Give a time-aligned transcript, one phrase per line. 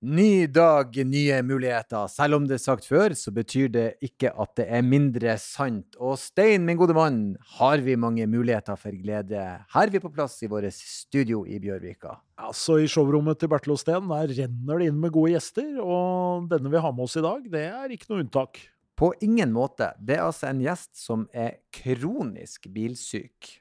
[0.00, 2.06] Ny dag, nye muligheter.
[2.08, 5.98] Selv om det er sagt før, så betyr det ikke at det er mindre sant.
[6.00, 7.18] Og Stein, min gode mann,
[7.58, 9.42] har vi mange muligheter for glede.
[9.60, 12.14] Her er vi på plass i vårt studio i Bjørvika.
[12.40, 16.72] Altså, I showrommet til Bertil Osten der renner det inn med gode gjester, og denne
[16.72, 18.62] vi har med oss i dag, det er ikke noe unntak.
[18.96, 19.90] På ingen måte.
[20.00, 23.52] Det er altså en gjest som er kronisk bilsyk.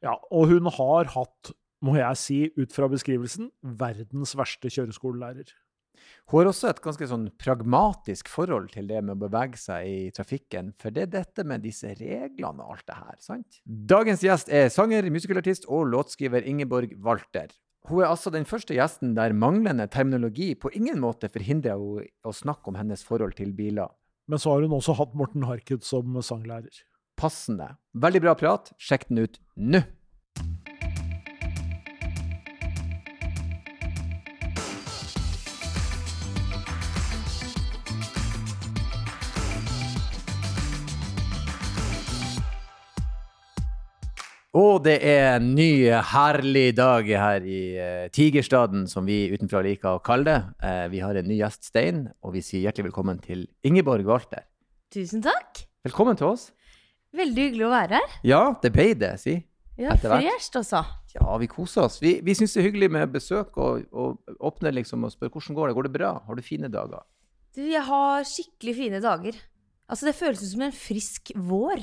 [0.00, 1.52] Ja, og hun har hatt,
[1.84, 5.52] må jeg si, ut fra beskrivelsen, verdens verste kjøreskolelærer.
[6.30, 9.98] Hun har også et ganske sånn pragmatisk forhold til det med å bevege seg i
[10.16, 13.58] trafikken, for det er dette med disse reglene og alt det her, sant?
[13.64, 17.52] Dagens gjest er sanger, musikalartist og låtskriver Ingeborg Walter.
[17.84, 22.32] Hun er altså den første gjesten der manglende terminologi på ingen måte forhindrer henne å
[22.32, 23.92] snakke om hennes forhold til biler.
[24.24, 26.72] Men så har hun også hatt Morten Harket som sanglærer.
[27.20, 27.74] Passende.
[27.92, 28.72] Veldig bra prat.
[28.80, 29.84] Sjekk den ut nå!
[44.54, 49.96] Og det er en ny, herlig dag her i uh, Tigerstaden, som vi utenfra liker
[49.96, 50.36] å kalle det.
[50.62, 54.44] Uh, vi har en ny gjest, Stein, og vi sier hjertelig velkommen til Ingeborg Walter.
[54.94, 55.64] Tusen takk.
[55.82, 56.52] Velkommen til oss.
[57.18, 58.14] Veldig hyggelig å være her.
[58.30, 59.34] Ja, det ble det, si.
[59.74, 60.84] Ja, Fresht også.
[61.16, 61.98] Ja, vi koser oss.
[61.98, 65.58] Vi, vi syns det er hyggelig med besøk og, og åpne liksom og spørre hvordan
[65.58, 65.76] går det.
[65.80, 66.12] Går det bra?
[66.28, 67.02] Har du fine dager?
[67.58, 69.42] Du, jeg har skikkelig fine dager.
[69.90, 71.82] Altså, det føles som en frisk vår.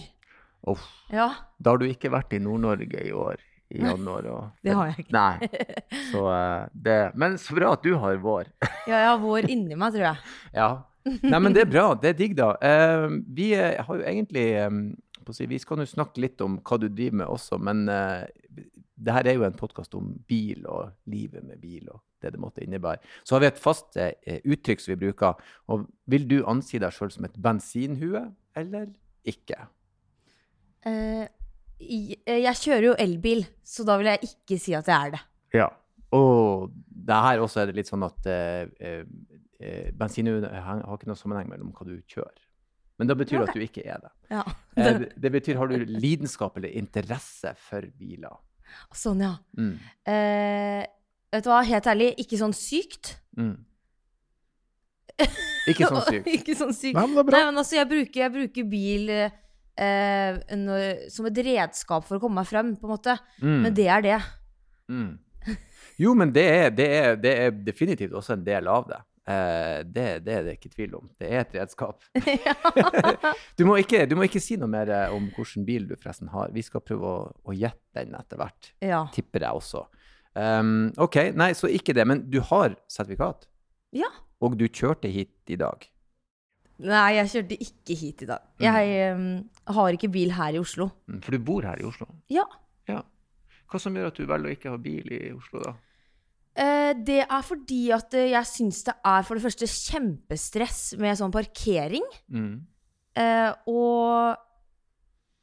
[0.68, 0.84] Uff.
[1.10, 1.32] Ja.
[1.58, 3.42] Da har du ikke vært i Nord-Norge i år,
[3.74, 4.28] i januar.
[4.30, 5.16] Og, det har jeg ikke.
[5.16, 5.50] Nei.
[6.12, 8.52] Så, uh, det, men så bra at du har vår.
[8.90, 10.34] ja, jeg har vår inni meg, tror jeg.
[10.56, 10.72] Ja.
[11.08, 11.88] Nei, men det er bra.
[11.98, 12.52] Det er digg, da.
[12.62, 14.46] Uh, vi har jo egentlig
[15.32, 18.28] Vi skal jo snakke litt om hva du driver med også, men uh,
[19.02, 22.42] det her er jo en podkast om bil og livet med bil og det det
[22.42, 23.02] måtte innebære.
[23.26, 24.12] Så har vi et fast uh,
[24.46, 25.42] uttrykk som vi bruker.
[25.74, 28.92] Og vil du ansi deg sjøl som et bensinhue, eller
[29.26, 29.58] ikke?
[30.86, 31.26] Uh,
[31.82, 35.22] jeg kjører jo elbil, så da vil jeg ikke si at jeg er det.
[35.58, 35.68] Ja.
[36.14, 41.20] Og det her også er det litt sånn at uh, uh, bensin har ikke noe
[41.20, 42.48] sammenheng mellom hva du kjører.
[43.02, 43.50] Men det betyr okay.
[43.50, 44.12] at du ikke er det.
[44.30, 44.44] Ja.
[44.78, 45.12] det.
[45.18, 48.38] det betyr har du lidenskap eller interesse for biler.
[48.96, 49.34] Sånn, ja.
[49.58, 49.74] Mm.
[51.34, 53.18] vet du hva, helt ærlig, ikke sånn sykt.
[53.36, 53.58] Mm.
[55.70, 56.30] Ikke sånn sykt.
[56.38, 56.98] ikke sånn sykt.
[56.98, 57.38] Nei, men det er bra.
[57.38, 59.12] Nei, men altså, jeg bruker, jeg bruker bil
[59.80, 63.18] eh, når, som et redskap for å komme meg frem, på en måte.
[63.44, 63.60] Mm.
[63.68, 64.18] Men det er det.
[64.92, 65.14] Mm.
[66.02, 69.00] Jo, men det er, det, er, det er, definitivt også en del av det.
[69.32, 71.08] Eh, det, det, er det ikke tvil om.
[71.20, 72.02] Det er et redskap.
[73.58, 76.32] du, må ikke, du, må ikke, si noe mer eh, om hvilken bil du forresten
[76.34, 76.54] har.
[76.56, 78.74] Vi skal prøve å, å gjette den etter hvert.
[78.84, 79.06] Ja.
[79.14, 79.86] Tipper jeg også.
[80.32, 82.08] Um, OK, nei, så ikke det.
[82.08, 83.50] Men du har sertifikat?
[83.96, 84.10] Ja.
[84.42, 85.86] Og du kjørte hit i dag?
[86.82, 88.44] Nei, jeg kjørte ikke hit i dag.
[88.62, 89.26] Jeg um,
[89.76, 90.90] har ikke bil her i Oslo.
[91.12, 92.08] Mm, for du bor her i Oslo?
[92.34, 92.46] Ja.
[92.90, 93.04] ja.
[93.70, 95.76] Hva som gjør at du velger å ikke ha bil i Oslo, da?
[96.52, 101.20] Uh, det er fordi at uh, jeg syns det er for det første kjempestress med
[101.20, 102.08] sånn parkering.
[102.32, 102.56] Mm.
[103.18, 104.48] Uh, og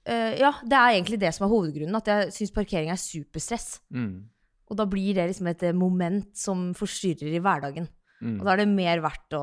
[0.09, 1.97] ja, det er egentlig det som er hovedgrunnen.
[1.99, 3.75] At jeg syns parkering er superstress.
[3.93, 4.25] Mm.
[4.73, 7.91] Og da blir det liksom et moment som forstyrrer i hverdagen.
[8.23, 8.39] Mm.
[8.39, 9.43] Og da er det mer verdt å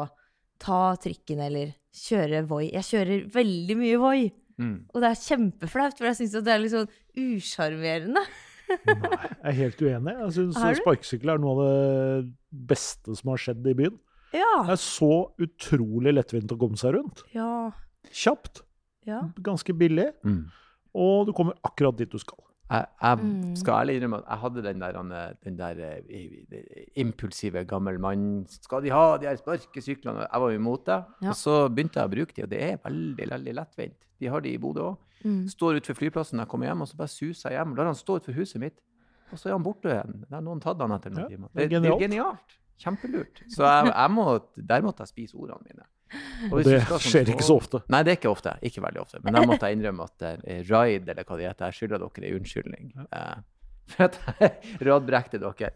[0.62, 2.66] ta trikken eller kjøre Voi.
[2.74, 4.20] Jeg kjører veldig mye Voi.
[4.62, 4.76] Mm.
[4.94, 8.24] Og det er kjempeflaut, for jeg syns det er litt sånn usjarmerende.
[8.66, 10.14] Nei, jeg er helt uenig.
[10.22, 13.98] Jeg syns sparkesykkel er noe av det beste som har skjedd i byen.
[14.36, 14.52] Ja.
[14.68, 15.12] Det er så
[15.42, 17.24] utrolig lettvint å komme seg rundt.
[17.36, 17.70] Ja.
[18.12, 18.64] Kjapt.
[19.08, 19.22] Ja.
[19.46, 20.10] Ganske billig.
[20.26, 20.48] Mm.
[20.96, 22.40] Og du kommer akkurat dit du skal.
[22.72, 23.56] Jeg, jeg Mm.
[23.56, 28.82] skal ærlig innrømme at jeg hadde den der, den der eh, impulsive gammel mann Skal
[28.84, 30.26] de ha de her sparkesyklene?
[30.32, 30.98] Jeg var imot det.
[31.22, 31.30] Ja.
[31.30, 33.96] Og så begynte jeg å bruke de, og det er veldig veldig lettvint.
[34.20, 34.98] De har de i Bodø òg.
[35.26, 35.48] Mm.
[35.50, 37.76] Står utenfor flyplassen når jeg kommer hjem, og så bare suser jeg hjem.
[37.78, 38.80] Lar han stå utenfor huset mitt,
[39.32, 40.20] og så er han borte igjen.
[40.26, 41.50] Det har noen tatt han etter noen Ja, timer.
[41.54, 42.02] det Det, er genialt.
[42.02, 42.58] genialt.
[42.82, 43.42] Kjempelurt.
[43.50, 44.26] Så jeg, jeg må,
[44.58, 45.86] der måtte jeg spise ordene mine.
[46.50, 47.82] Og hvis det skal sånn skjer ikke så ofte.
[47.94, 48.56] Nei, det er ikke ofte.
[48.66, 49.22] Ikke veldig ofte.
[49.24, 52.30] Men der måtte jeg innrømme at uh, Raid, eller hva det heter, jeg skylder dere
[52.30, 52.94] en unnskyldning.
[53.10, 53.36] Uh,
[53.94, 55.74] for at jeg radbrekte dere.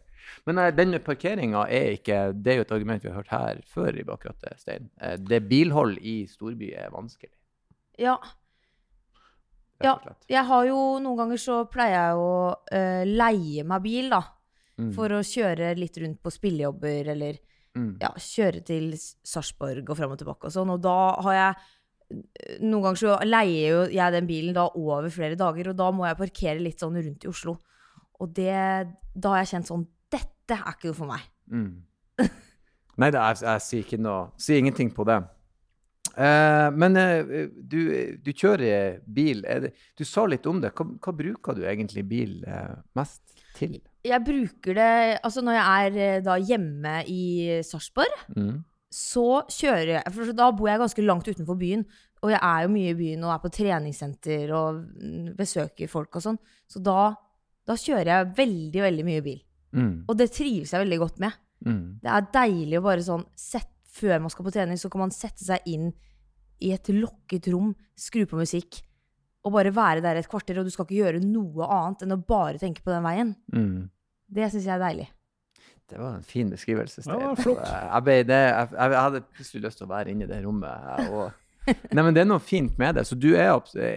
[0.48, 3.32] Men nei, den med parkeringa er ikke Det er jo et argument vi har hørt
[3.34, 4.90] her før i akkurat Stein.
[5.02, 7.34] Eh, det bilhold i storby er vanskelig,
[7.98, 8.18] Ja.
[9.84, 9.96] Ja.
[10.28, 12.32] Jeg har jo Noen ganger så pleier jeg å
[12.72, 14.24] eh, leie meg bil, da.
[14.80, 14.92] Mm.
[14.96, 17.40] For å kjøre litt rundt på spillejobber, eller.
[18.02, 20.72] Ja, kjøre til Sarpsborg og fram og tilbake og sånn.
[20.74, 21.60] Og da har jeg
[22.66, 26.08] Noen ganger så leier jo jeg den bilen da over flere dager, og da må
[26.08, 27.54] jeg parkere litt sånn rundt i Oslo.
[28.18, 28.56] Og det
[29.14, 31.28] Da har jeg kjent sånn Dette er ikke noe for meg.
[31.54, 31.84] Mm.
[33.00, 35.20] Nei, det, jeg, jeg sier noe Sier ingenting på det.
[36.20, 37.78] Eh, men uh, du,
[38.20, 39.44] du kjører bil.
[39.46, 40.74] Det, du sa litt om det.
[40.76, 43.22] Hva, hva bruker du egentlig bil uh, mest
[43.56, 43.78] til?
[44.08, 44.90] Jeg bruker det
[45.24, 47.24] Altså, når jeg er da hjemme i
[47.68, 48.60] Sarpsborg, Mm.
[48.92, 51.84] så kjører jeg For da bor jeg ganske langt utenfor byen.
[52.24, 56.18] Og jeg er jo mye i byen og er på treningssenter og mm, besøker folk
[56.20, 56.40] og sånn.
[56.68, 57.14] Så da,
[57.68, 59.40] da kjører jeg veldig, veldig mye bil.
[59.72, 59.94] Mm.
[60.10, 61.38] Og det trives jeg veldig godt med.
[61.64, 61.82] Mm.
[62.04, 65.12] Det er deilig å bare sånn sett, Før man skal på trening, så kan man
[65.12, 65.90] sette seg inn
[66.64, 68.82] i et lukket rom, skru på musikk,
[69.46, 72.20] og bare være der et kvarter, og du skal ikke gjøre noe annet enn å
[72.20, 73.34] bare tenke på den veien.
[73.56, 73.88] Mm.
[74.30, 75.08] Det syns jeg er deilig.
[75.90, 77.02] Det var en fin beskrivelse.
[77.02, 77.62] Det Ja, flott.
[77.66, 81.00] Jeg, ble det, jeg, jeg hadde plutselig lyst til å være inne i det rommet.
[81.10, 81.32] Og,
[81.96, 83.08] nei, men Det er noe fint med det.
[83.10, 83.56] Så du er,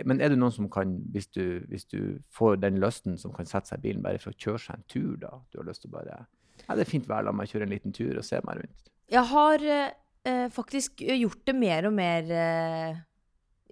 [0.08, 3.50] men er du noen som kan, hvis du, hvis du får den lysten, som kan
[3.50, 5.18] sette seg i bilen bare for å kjøre seg en tur?
[5.20, 5.34] da?
[5.52, 6.22] Du har lyst til å bare
[6.62, 8.88] ja, Det er fint vær, la meg kjøre en liten tur og se meg rundt.
[9.12, 9.66] Jeg har
[10.28, 12.96] eh, faktisk gjort det mer og mer eh,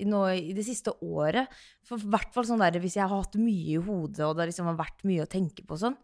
[0.01, 1.49] i, nå, i det siste året.
[1.87, 4.71] For hvert fall sånn der, hvis jeg har hatt mye i hodet, og det liksom
[4.71, 5.97] har vært mye å tenke på sånn,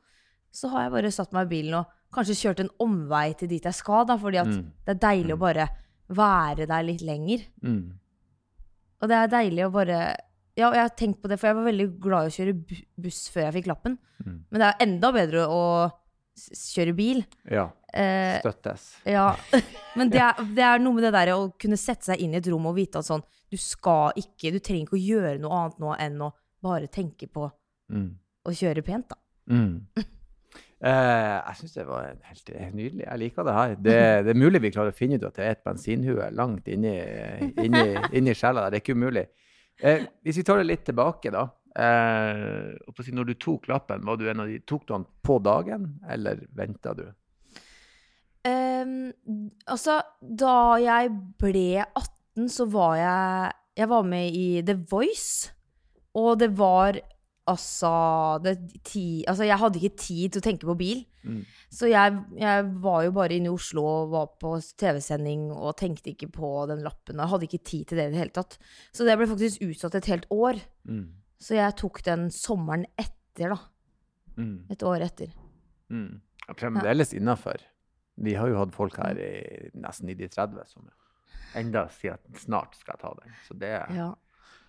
[0.52, 3.64] så har jeg bare satt meg i bilen og kanskje kjørt en omvei til dit
[3.66, 4.70] jeg skal, da, fordi at Mm.
[4.86, 5.66] det er deilig å bare
[6.08, 7.42] være der litt lenger.
[7.62, 7.98] Mm.
[9.02, 9.98] Og det er deilig å bare
[10.56, 12.80] Ja, og jeg har tenkt på det, for jeg var veldig glad i å kjøre
[12.96, 13.98] buss før jeg fikk lappen.
[14.24, 14.38] Mm.
[14.48, 15.64] Men det er enda bedre å
[16.36, 17.20] kjøre bil.
[17.52, 17.66] Ja.
[17.96, 18.82] Eh, Støttes.
[19.08, 19.30] ja.
[19.96, 22.40] Men det er, det er noe med det der å kunne sette seg inn i
[22.42, 25.60] et rom og vite at sånn Du skal ikke Du trenger ikke å gjøre noe
[25.62, 26.32] annet nå enn å
[26.62, 27.48] bare tenke på
[27.88, 28.08] Mm.
[28.44, 29.16] å kjøre pent, da.
[29.54, 29.86] Mm.
[30.76, 33.04] Eh, jeg syns det var helt, helt nydelig.
[33.06, 33.70] Jeg liker det her.
[33.80, 33.94] Det,
[34.26, 36.92] det er mulig vi klarer å finne ut at det er et bensinhue langt inni,
[37.64, 37.84] inni,
[38.18, 38.74] inni sjela der.
[38.74, 39.22] Det er ikke umulig.
[39.80, 41.46] Eh, hvis vi tar det litt tilbake, da.
[41.80, 45.38] Eh, si, når du tok lappen, var du en av de, tok du den på
[45.48, 47.06] dagen, eller venta du?
[48.46, 49.10] Ehm,
[49.66, 51.10] altså, da jeg
[51.40, 55.52] ble 18, så var jeg Jeg var med i The Voice,
[56.16, 56.96] og det var
[57.46, 57.90] altså
[58.42, 61.02] det, ti, Altså, jeg hadde ikke tid til å tenke på bil.
[61.26, 61.42] Mm.
[61.68, 66.14] Så jeg, jeg var jo bare inne i Oslo og var på TV-sending og tenkte
[66.14, 67.20] ikke på den lappen.
[67.20, 68.58] Jeg hadde ikke tid til det i det hele tatt.
[68.94, 70.60] Så det ble faktisk utsatt et helt år.
[70.88, 71.06] Mm.
[71.42, 73.60] Så jeg tok den sommeren etter, da.
[74.40, 74.58] Mm.
[74.72, 75.32] Et år etter.
[75.92, 76.22] Mm.
[76.46, 77.60] Ja, Fremdeles innafor.
[78.16, 79.32] Vi har jo hatt folk her i,
[79.76, 80.86] nesten i de 30 som
[81.56, 83.34] enda sier at snart skal jeg ta den.
[83.46, 84.14] Så det Ja.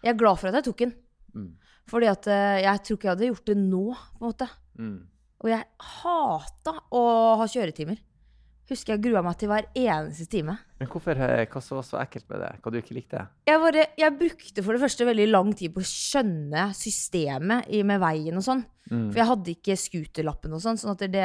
[0.03, 0.93] Jeg er glad for at jeg tok den.
[1.33, 1.53] mm.
[1.87, 4.47] Fordi at eh, jeg tror ikke jeg hadde gjort det nå, på en måte.
[4.77, 4.97] Mm.
[5.39, 7.01] Og jeg hata å
[7.39, 8.01] ha kjøretimer.
[8.67, 10.57] Husker jeg grua meg til hver eneste time.
[10.81, 12.49] Men hvorfor, eh, hva som var så ekkelt med det?
[12.61, 13.21] Hva du ikke likte?
[13.47, 17.79] Jeg, bare, jeg brukte for det første veldig lang tid på å skjønne systemet i,
[17.87, 18.65] med veien og sånn.
[18.91, 19.07] Mm.
[19.11, 20.79] For jeg hadde ikke scooterlappen og sånn.
[20.79, 21.23] sånn det,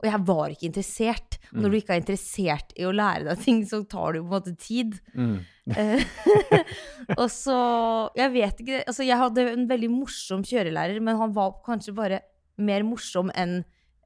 [0.00, 1.36] og jeg var ikke interessert.
[1.50, 1.62] Og Mm.
[1.62, 4.30] når du ikke er interessert i å lære deg ting, så tar det jo på
[4.30, 5.00] en måte tid.
[5.14, 5.38] Mm.
[5.76, 6.04] Eh,
[7.20, 11.60] og så Jeg vet ikke Altså, jeg hadde en veldig morsom kjørelærer, men han var
[11.66, 12.20] kanskje bare
[12.58, 13.60] mer morsom enn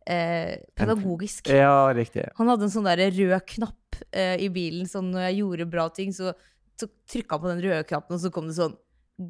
[0.06, 1.49] eh, pedagogisk.
[1.53, 2.27] Ja, riktig.
[2.39, 5.89] Han hadde en sånn der rød knapp eh, i bilen, sånn når jeg gjorde bra
[5.95, 6.35] ting, så,
[6.81, 8.77] så trykka han på den røde knappen, og så kom det sånn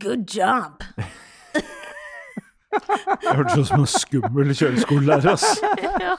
[0.00, 0.84] Good job!
[2.74, 5.28] Det hørtes ut som en skummel kjøreskolelærer.
[5.32, 5.60] ass.
[6.02, 6.16] ja.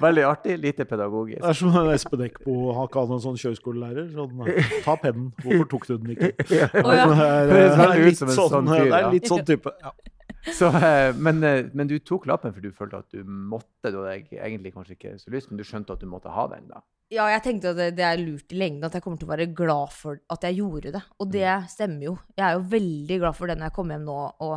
[0.00, 1.40] Veldig artig, lite pedagogisk.
[1.42, 4.08] Det er som en Espen Eckbo har ikke hatt en sånn kjøreskolelærer.
[4.14, 4.44] Sånn,
[4.86, 6.30] ta pennen, hvorfor tok du den ikke?
[6.46, 6.70] Ja.
[6.70, 9.74] Det er, Høres det er litt sånn, sånn det er litt sånn type.
[9.82, 9.94] Ja.
[10.58, 13.88] Så, eh, men, eh, men du tok lappen for du følte at du måtte.
[13.90, 16.66] Du hadde egentlig kanskje ikke så lyst, men du skjønte at du måtte ha den.
[16.68, 16.82] da.
[17.12, 19.32] Ja, jeg tenkte at det, det er lurt i lengden, at jeg kommer til å
[19.32, 21.02] være glad for at jeg gjorde det.
[21.20, 22.14] Og det stemmer jo.
[22.36, 24.54] Jeg er jo veldig glad for det når jeg kommer hjem nå og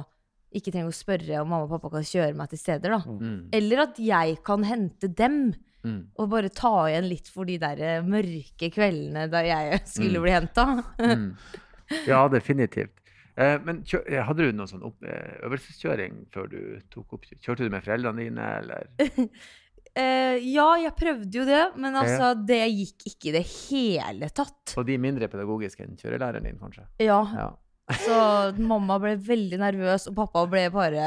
[0.57, 2.99] ikke trenger å spørre om mamma og pappa kan kjøre meg til steder, da.
[3.19, 3.39] Mm.
[3.59, 5.39] Eller at jeg kan hente dem.
[5.85, 5.99] Mm.
[6.17, 10.23] Og bare ta igjen litt for de der eh, mørke kveldene da jeg skulle Mm.
[10.27, 10.67] bli henta.
[11.03, 11.27] Mm.
[12.09, 12.91] Ja, definitivt.
[13.37, 16.59] Eh, men eh, hadde du noen sånn eh, øvelseskjøring før du
[16.93, 17.27] tok opp?
[17.37, 18.89] Kjørte du med foreldrene dine, eller?
[18.97, 24.73] Uh, ja, jeg prøvde jo det, men altså, det gikk ikke i det hele tatt.
[24.77, 26.87] Og de mindre pedagogiske enn kjørelæreren din, kanskje?
[27.03, 27.53] Ja, Ja.
[28.03, 28.15] så
[28.59, 31.05] mamma ble veldig nervøs, og pappa ble bare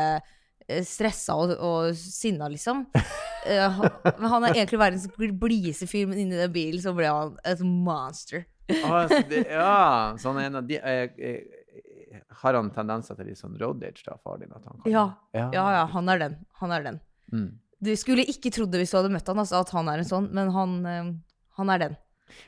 [0.87, 2.87] stressa og, og sinna, liksom.
[3.45, 3.83] Uh,
[4.23, 8.47] han er egentlig verdens blideste fyr, men inni den bilen så ble han et monster.
[8.85, 11.61] Ah, så det, ja, så han er en av de eh, eh,
[12.43, 14.51] Har han tendenser til litt sånn road rage, da, far din?
[14.51, 16.37] Kan, Ja, ja, ja, han er den.
[16.63, 17.01] Han er den.
[17.33, 17.49] Mm.
[17.81, 20.09] Du skulle ikke trodd det hvis du hadde møtt han, altså, at han er en
[20.09, 21.13] sånn, men han, eh,
[21.61, 21.99] han er den.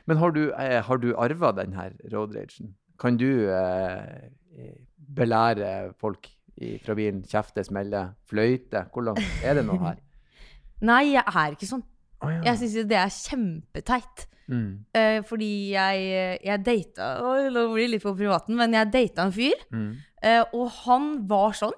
[0.09, 2.73] Men har du, eh, har du arva den her road ragen?
[2.99, 7.23] Kan du eh, eh, belære folk i, fra bilen?
[7.27, 8.85] Kjefte, smelle, fløyte?
[8.93, 9.99] Hvor langt er det nå her?
[10.89, 11.83] Nei, jeg er ikke sånn.
[12.23, 12.41] Oh, ja.
[12.51, 14.27] Jeg syns det er kjempeteit.
[14.49, 14.85] Mm.
[14.93, 19.31] Eh, fordi jeg, jeg data Nå blir det litt på privaten, men jeg data en
[19.35, 19.93] fyr, Mm.
[20.21, 21.73] eh, og han var sånn.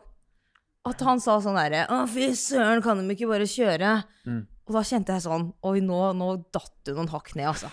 [0.86, 4.03] At han sa sånn herre Å, fy søren, kan de ikke bare kjøre?
[4.25, 4.43] Mm.
[4.67, 7.69] Og da kjente jeg sånn Oi, nå, nå datt du noen hakk ned, altså.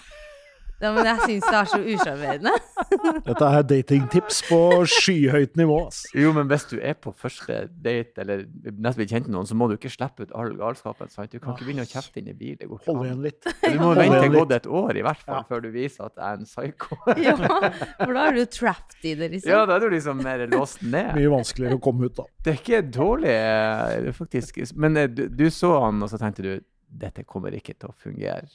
[0.83, 2.53] Ja, men jeg syns det er så usjarmerende.
[3.29, 4.59] Dette er datingtips på
[4.91, 5.77] skyhøyt nivå.
[5.87, 6.01] ass.
[6.19, 9.55] Jo, men hvis du er på første date, eller nesten blir kjent med noen, så
[9.59, 11.09] må du ikke slippe ut all galskapen.
[11.13, 11.31] sant?
[11.31, 12.57] Du kan ikke begynne å kjefte inn i bil.
[12.59, 13.07] Det går ikke Hold an.
[13.13, 13.47] igjen litt.
[13.63, 14.39] Du må Hold vente igjen til litt.
[14.41, 15.45] gått et år, i hvert fall, Ja.
[15.53, 16.99] før du viser at jeg er en psycho.
[17.23, 17.37] Ja,
[18.03, 19.53] for da er du trapped i det, liksom.
[19.55, 21.15] ja, da er du liksom mer låst ned.
[21.15, 22.27] Mye vanskeligere å komme ut, da.
[22.43, 24.59] Det er ikke dårlig, eh, faktisk.
[24.75, 26.53] Men eh, du, du så han, og så tenkte du
[26.93, 28.51] dette kommer ikke til å fungere.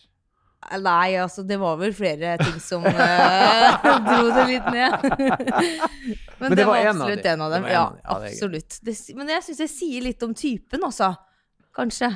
[0.68, 5.06] Nei, altså, det var vel flere ting som uh, dro det litt ned.
[6.42, 7.68] men, det, var, var absolutt en av dem.
[7.70, 7.96] En Ja, av.
[8.04, 8.80] Ja, absolutt.
[8.84, 11.14] Det, men jeg syns det sier litt om typen, altså.
[11.78, 12.12] Kanskje.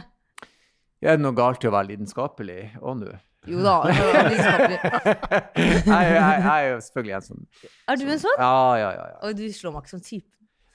[1.01, 3.13] Er det noe galt i å være lidenskapelig òg nå?
[3.49, 3.77] Jo da.
[3.87, 4.81] lidenskapelig.
[5.55, 8.37] jeg, jeg, jeg er jo selvfølgelig en sånn Er du en sånn?
[8.37, 9.07] Ja, ja, ja.
[9.15, 9.17] ja.
[9.25, 10.29] Og du slår meg ikke som type.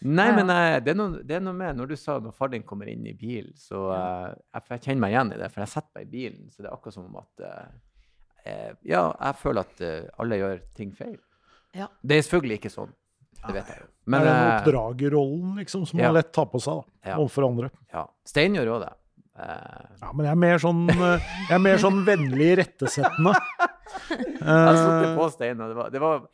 [0.04, 2.50] Nei, men jeg, det, er noe, det er noe med Når du sa når far
[2.52, 4.02] din kommer inn i bilen, så ja.
[4.52, 6.68] jeg, jeg kjenner meg igjen i det, for jeg setter meg i bilen, så det
[6.68, 7.70] er akkurat som om at eh,
[8.52, 11.16] eh, Ja, jeg føler at eh, alle gjør ting feil.
[11.76, 11.88] Ja.
[12.02, 12.92] Det er selvfølgelig ikke sånn.
[13.46, 13.88] Det vet jeg jo.
[14.06, 16.08] Men, det er den eh, oppdragerrollen liksom, som ja.
[16.10, 17.16] man lett tar på seg da, Ja.
[17.20, 17.72] overfor andre.
[17.92, 18.04] ja.
[18.28, 18.92] Stein gjør òg det.
[19.36, 23.32] Eh, Ja, men jeg er mer sånn, eh, jeg er mer sånn vennlig irettesettende.
[24.10, 26.26] jeg satte Eh, på Stein, og det var, det var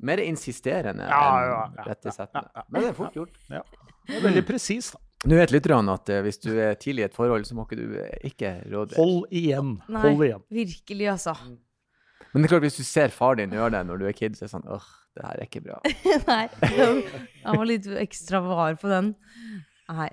[0.00, 2.48] mer insisterende Ja, enn ja, ja, rettesettende.
[2.50, 2.64] ja, ja.
[2.68, 3.36] Men det er fort gjort.
[3.48, 5.00] det er veldig presis, da.
[5.24, 7.78] Nå vet lytterne at eh, hvis du er tidlig i et forhold, så må ikke
[7.78, 8.96] du eh, ikke råde.
[8.98, 9.78] Hold igjen.
[9.88, 10.02] Nei.
[10.04, 10.42] Hold igjen.
[10.52, 11.32] Virkelig, altså.
[12.34, 14.36] Men det er klart, hvis du ser far din gjøre det når du er kid,
[14.36, 14.84] så er det sånn åh,
[15.16, 15.78] det her er ikke bra.
[16.32, 16.44] Nei.
[17.46, 19.14] Han var litt ekstra var på den.
[19.88, 20.10] Nei.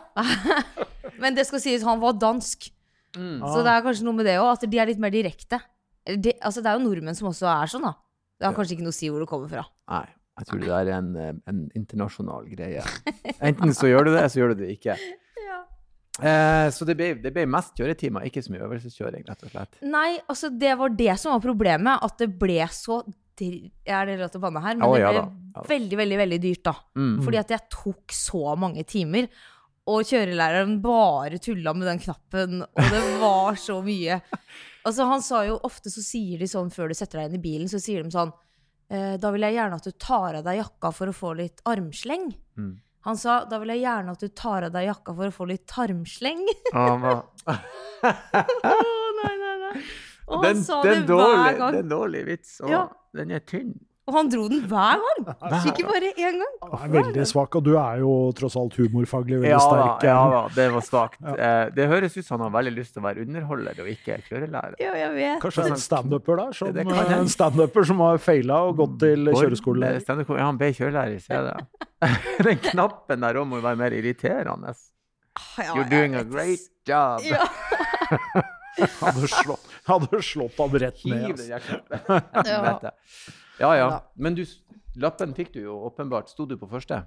[1.22, 2.68] Men det skal sies, han var dansk.
[3.16, 3.40] Mm.
[3.40, 5.62] Så det er kanskje noe med det òg, at de er litt mer direkte.
[6.04, 7.94] De, altså, det er jo nordmenn som også er sånn, da.
[8.40, 9.66] Det har kanskje ikke noe å si hvor det kommer fra.
[9.92, 10.04] Nei,
[10.40, 12.84] jeg tror det er en, eh, en internasjonal greie.
[13.50, 14.96] Enten så gjør du det, så gjør du det ikke.
[16.20, 19.78] Eh, så det ble, det ble mest kjøretimer, ikke så mye øvelseskjøring, rett og slett.
[19.88, 22.02] Nei, altså det var det som var problemet.
[22.04, 23.02] At det ble så
[23.40, 24.76] dr- Er det til å banne her?
[24.76, 25.28] Men Å, det ble ja
[25.66, 26.74] veldig, veldig veldig dyrt, da.
[26.98, 27.16] Mm.
[27.24, 29.26] Fordi at jeg tok så mange timer.
[29.90, 34.20] Og kjørelæreren bare tulla med den knappen, og det var så mye.
[34.88, 37.42] Altså Han sa jo ofte så sier de sånn før du setter deg inn i
[37.42, 38.30] bilen, så sier de sånn
[38.90, 41.60] eh, Da vil jeg gjerne at du tar av deg jakka for å få litt
[41.68, 42.30] armsleng.
[42.56, 42.78] Mm.
[43.08, 45.48] Han sa da vil jeg gjerne at du tar av deg jakka for å få
[45.52, 46.46] litt tarmsleng.
[46.72, 47.20] Ah,
[48.70, 49.84] oh, nei, nei, nei.
[50.30, 51.72] Og han den, sa den det dårlig, hver gang.
[51.74, 52.82] Det er en dårlig vits, og Ja.
[53.16, 53.72] den er tynn.
[54.10, 55.26] Og han dro den hver gang.
[55.70, 56.54] Ikke bare én gang.
[56.66, 60.02] Han er veldig svak, og du er jo tross alt humorfaglig veldig Ja sterk.
[60.08, 61.20] ja da, det var svakt.
[61.30, 64.18] Eh, det høres ut som han har veldig lyst til å være underholder og ikke
[64.26, 64.74] kjørelærer.
[64.82, 65.38] Ja, jeg vet.
[65.44, 66.48] Kanskje en standuper da?
[66.58, 70.44] som, Det det eh, en standuper som har feila og gått til eh, stand-up- Ja,
[70.50, 71.66] han ble kjørelærer, ser jeg det.
[72.50, 74.74] Den knappen der òg må jo være mer irriterende.
[75.56, 77.20] Ja, You're doing a great job.
[77.22, 77.46] Ja.
[79.00, 81.40] Hadde slått, hadde slått ham rett ned.
[81.58, 81.80] Altså.
[83.60, 83.74] Ja.
[83.76, 83.88] Ja.
[84.16, 84.44] Men du,
[85.00, 86.30] lappen fikk du jo åpenbart.
[86.32, 87.02] Sto du på første?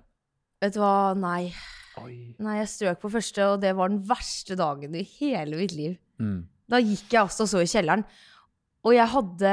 [0.62, 1.48] Vet du hva, nei.
[2.02, 2.36] Oi.
[2.42, 5.96] Nei, jeg strøk på første, og det var den verste dagen i hele mitt liv.
[6.22, 6.44] Mm.
[6.70, 8.06] Da gikk jeg altså så i kjelleren.
[8.86, 9.52] Og jeg hadde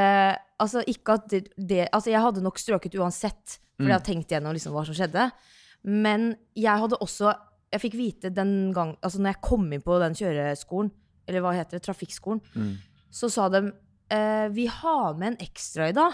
[0.61, 3.89] Altså, ikke at det, det Altså, jeg hadde nok strøket uansett, for Mm.
[3.89, 5.31] jeg hadde tenkt gjennom liksom hva som skjedde.
[5.89, 7.31] Men jeg hadde også
[7.73, 10.91] Jeg fikk vite den gang Altså, når jeg kom inn på den kjøreskolen,
[11.29, 12.77] eller hva heter det, trafikkskolen, Mm.
[13.11, 13.73] så sa de
[14.11, 16.13] eh, Vi har med en ekstra i dag,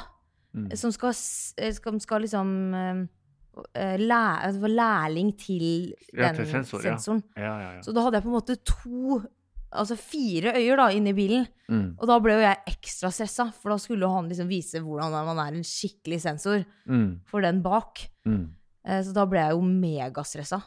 [0.55, 0.71] Mm.
[0.77, 3.07] som skal, s- eh, skal liksom eh,
[3.75, 4.15] eh, læ,
[4.47, 7.23] altså, lærling til Ja, den til sensor, sensoren.
[7.37, 7.81] Ja, ja, ja.
[7.83, 9.23] Så da hadde jeg på en måte to
[9.73, 11.47] Altså fire øyer da inni bilen.
[11.69, 11.97] Mm.
[11.99, 15.39] Og da ble jo jeg ekstra stressa, for da skulle han liksom vise hvordan man
[15.39, 17.21] er en skikkelig sensor Mm.
[17.27, 18.09] for den bak.
[18.25, 18.55] Mm.
[18.87, 20.63] Eh, Så da ble jeg jo megastressa.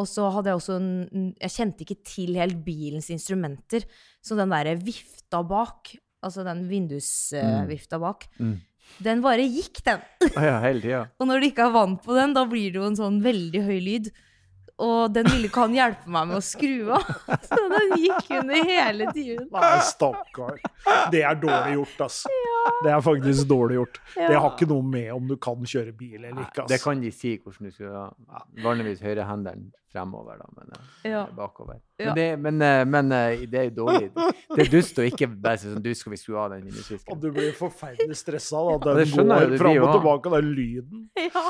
[0.00, 3.84] Og så hadde jeg også en Jeg kjente ikke til helt bilens instrumenter.
[4.24, 8.56] Så den derre vifta bak, altså den vindusvifta bak, Mm.
[9.02, 10.00] den bare gikk, den.
[10.34, 11.02] Ja, hele ja.
[11.20, 13.62] Og når du ikke er vant på den, da blir det jo en sånn veldig
[13.64, 14.10] høy lyd.
[14.82, 17.04] Og den ville ikke han hjelpe meg med å skru av.
[17.46, 19.46] Så den gikk under hele tiden.
[19.54, 20.58] Nei, stakkar.
[21.14, 22.24] Det er dårlig gjort, ass.
[22.84, 23.98] Det er faktisk dårlig gjort.
[24.16, 27.10] Det har ikke noe med om du kan kjøre bil eller ikke, Det kan de
[27.12, 28.14] si hvordan du skal.
[28.64, 31.26] Vanligvis høyrehenderen fremover, da, men eh, Ja.
[31.36, 31.76] bakover.
[32.00, 32.06] Ja.
[32.10, 34.08] Men, det, men, eh, men eh, det er jo dårlig.
[34.14, 36.70] Det er dust å ikke bare si sånn Du, skal vi skru av den Og
[36.72, 37.20] vindusvisken?
[37.22, 38.94] du blir forferdelig stressa da.
[38.94, 41.04] det Den ja, går du, fram og tilbake, den lyden.
[41.20, 41.44] Ja.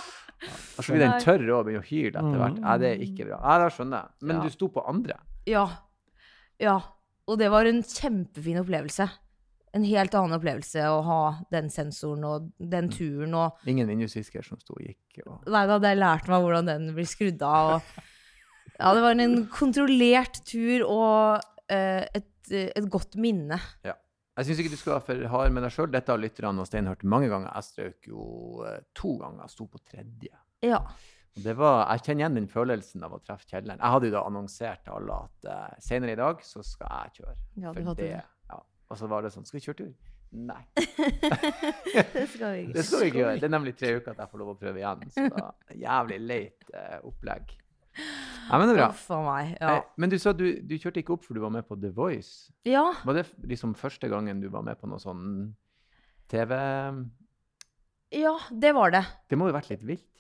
[0.77, 2.59] Og så blir den tørr og begynner å hyle etter hvert.
[2.59, 2.65] Mm.
[2.67, 3.39] Nei, det er ikke bra.
[3.47, 4.11] Nei, da skjønner jeg.
[4.29, 4.43] Men Ja.
[4.43, 5.17] du sto på andre.
[5.49, 5.65] Ja.
[6.61, 6.77] ja.
[7.25, 9.07] og det var en kjempefin opplevelse.
[9.75, 14.61] En helt annen opplevelse å ha den sensoren og den turen og Ingen vindusvisker som
[14.63, 15.25] sto og gikk.
[15.25, 15.49] Og...
[15.49, 17.73] Nei, da hadde jeg lært meg hvordan den blir skrudd av.
[17.75, 18.05] Og,
[18.77, 23.59] ja, det var en kontrollert tur og eh, et, et godt minne.
[23.85, 25.91] Jeg syns ikke du skal være for hard med deg sjøl.
[25.95, 27.51] Dette har lytterne og Stein hørt mange ganger.
[27.55, 28.25] Jeg strøk jo
[28.67, 29.51] eh, to ganger.
[29.51, 30.33] Sto på tredje.
[30.65, 30.81] Ja.
[31.35, 33.81] Var, jeg kjenner igjen den følelsen av å treffe kjelleren.
[33.81, 37.17] Jeg hadde jo da annonsert til alle at uh, senere i dag så skal jeg
[37.19, 37.35] kjøre.
[37.59, 38.21] Ja, du For det, det.
[38.95, 39.93] Og så var det sånn Skal vi kjøre tur?
[40.35, 40.63] Nei,
[42.15, 42.83] det skal vi det ikke.
[42.87, 43.35] skal vi ikke gjøre.
[43.43, 45.05] Det er nemlig tre uker at jeg får lov å prøve igjen.
[45.15, 47.53] Så da, jævlig leit eh, opplegg.
[47.95, 48.89] Ja, men det er bra.
[48.91, 49.53] Uff meg.
[49.61, 49.75] Ja.
[49.77, 51.93] Eh, Men du sa du, du kjørte ikke opp for du var med på The
[51.95, 52.51] Voice.
[52.67, 52.83] ja.
[53.07, 55.55] Var det liksom første gangen du var med på noe sånn
[56.31, 56.51] TV
[58.15, 59.05] Ja, det var det.
[59.31, 60.11] Det må jo ha vært litt vilt?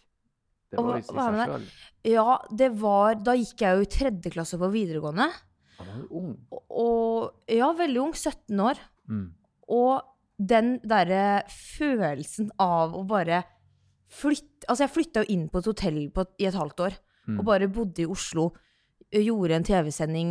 [0.70, 1.66] The Voice i seg sjøl.
[2.14, 5.26] Ja, det var Da gikk jeg jo i tredje klasse på videregående.
[5.78, 6.34] Han var jo ung.
[6.70, 8.14] Og, Ja, veldig ung.
[8.14, 8.80] 17 år.
[9.10, 9.26] Mm.
[9.74, 10.02] Og
[10.38, 13.44] den derre følelsen av å bare
[14.14, 16.94] flytte Altså, jeg flytta jo inn på et hotell på, i et halvt år.
[17.28, 17.38] Mm.
[17.38, 18.46] Og bare bodde i Oslo.
[19.12, 20.30] Gjorde en TV-sending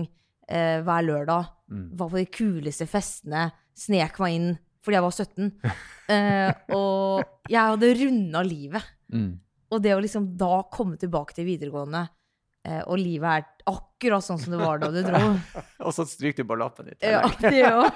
[0.49, 1.51] eh, hver lørdag.
[1.69, 1.83] Mm.
[1.99, 3.51] Var på de kuleste festene.
[3.77, 4.49] Snek meg inn
[4.83, 5.51] fordi jeg var 17.
[6.11, 8.89] Eh, og jeg hadde runda livet.
[9.13, 9.29] Mm.
[9.73, 12.03] Og det å liksom da komme tilbake til videregående,
[12.87, 15.19] og livet er akkurat sånn som det var da du dro.
[15.87, 17.03] Og så stryker du bare lappen ditt.
[17.03, 17.89] Ja, det òg.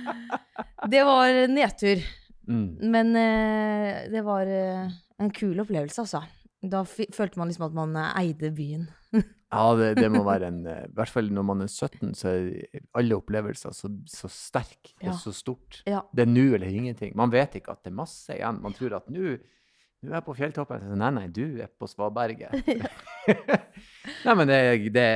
[0.90, 2.02] Det var nedtur.
[2.48, 2.66] Mm.
[2.92, 6.20] Men eh, det var eh, en kul opplevelse, altså.
[6.64, 8.86] Da følte man liksom at man eh, eide byen.
[9.54, 12.32] Ja, det, det må være en eh, I hvert fall når man er 17, så
[12.32, 15.12] er alle opplevelser så, så sterke Ja.
[15.14, 15.78] så stort.
[15.86, 16.00] Ja.
[16.10, 17.12] Det er nå eller ingenting.
[17.16, 18.58] Man vet ikke at det er masse igjen.
[18.64, 19.36] Man tror at nå
[20.04, 20.82] nå er jeg på fjelltoppen.
[20.84, 22.52] Så, Nei, nei, du er på Svaberget.
[24.26, 24.58] nei, men det,
[24.94, 25.06] det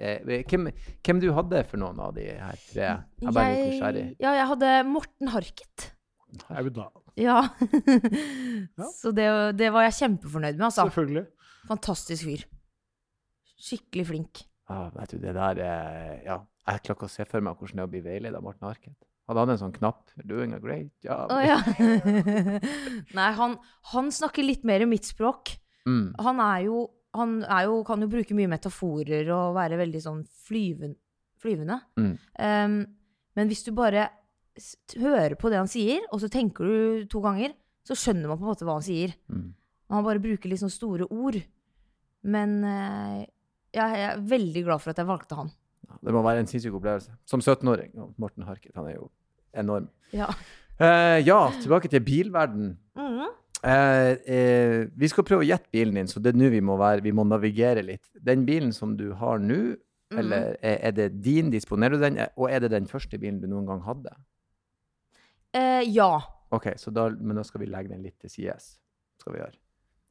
[0.00, 0.68] eh, hvem,
[1.06, 2.90] hvem du hadde for noen av de her tre?
[2.90, 4.04] Jeg er bare litt nysgjerrig.
[4.22, 5.90] ja, jeg hadde Morten Harket.
[7.20, 7.40] Ja.
[8.80, 8.86] Ja.
[8.96, 9.26] Så det,
[9.58, 10.84] det var jeg kjempefornøyd med, altså.
[10.88, 11.24] Selvfølgelig.
[11.68, 12.44] Fantastisk fyr.
[13.60, 14.42] Skikkelig flink.
[14.70, 16.36] Ja, vet du, det der er Ja,
[16.70, 18.68] jeg klarer ikke å se for meg hvordan det er å bli veiledet av Morten
[18.68, 18.96] Harket.
[19.30, 21.30] Han hadde en sånn knapp 'Doing a great job'.
[21.30, 21.58] Å ja.
[23.18, 23.58] Nei, han,
[23.92, 25.52] han snakker litt mer mitt språk.
[25.86, 26.16] Mm.
[26.18, 30.20] Han er jo Han er jo, kan jo bruke mye metaforer og være veldig sånn
[30.46, 30.92] flyven,
[31.42, 31.80] flyvende.
[31.98, 32.12] Mm.
[32.38, 32.76] Um,
[33.34, 34.04] men hvis du bare
[34.94, 38.46] hører på det han sier, og så tenker du to ganger, så skjønner man på
[38.46, 39.16] en måte hva han sier.
[39.26, 39.48] Mm.
[39.90, 41.40] Han bare bruker litt sånn store ord.
[42.30, 43.26] Men uh,
[43.74, 45.50] jeg er veldig glad for at jeg valgte han.
[45.98, 47.14] Det må være en sinnssyk opplevelse.
[47.26, 47.90] Som 17-åring.
[48.22, 49.10] Morten Harket, han er jo
[49.52, 49.88] enorm.
[50.12, 50.28] Ja.
[50.80, 52.72] Uh, ja, tilbake til bilverden.
[52.96, 53.26] Mm.
[53.60, 56.78] Uh, uh, vi skal prøve å gjette bilen din, så det er nå vi må
[56.80, 58.06] være, vi må navigere litt.
[58.16, 59.76] Den bilen som du har nå,
[60.16, 63.46] eller er, er det din, disponerer du den, og er det den første bilen du
[63.50, 64.14] noen gang hadde?
[65.86, 66.16] Ja.
[66.54, 68.72] Ok, så da, men da skal vi legge den litt til sides.
[69.22, 69.54] Skal vi gjøre.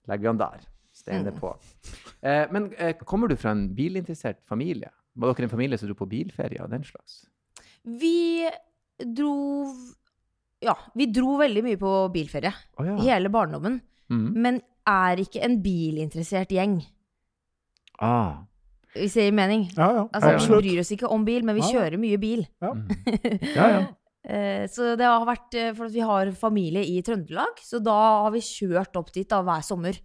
[0.08, 0.64] Legger den der.
[0.96, 1.40] Steiner Mm.
[1.40, 1.52] på.
[2.52, 2.70] Men
[3.04, 4.90] kommer du fra en bilinteressert familie?
[5.16, 7.26] Var dere en familie som dro på bilferie og den slags?
[7.84, 8.48] Vi
[9.06, 9.34] dro
[10.62, 12.52] Ja, vi dro veldig mye på bilferie.
[12.78, 12.98] Oh, ja.
[13.00, 13.80] Hele barndommen.
[14.12, 14.26] Mm.
[14.36, 16.82] Men er ikke en bilinteressert gjeng.
[18.02, 18.44] Ah.
[18.96, 19.68] Hvis det gir mening.
[19.78, 20.04] Ja, ja.
[20.12, 21.72] Altså, vi bryr oss ikke om bil, men vi Ja.
[21.78, 22.46] kjører mye bil.
[22.62, 22.88] Mm.
[23.56, 23.88] Ja, ja.
[24.26, 28.32] Eh, Så det har vært eh, for vi har familie i Trøndelag, så da har
[28.32, 29.96] vi kjørt opp dit da hver sommer.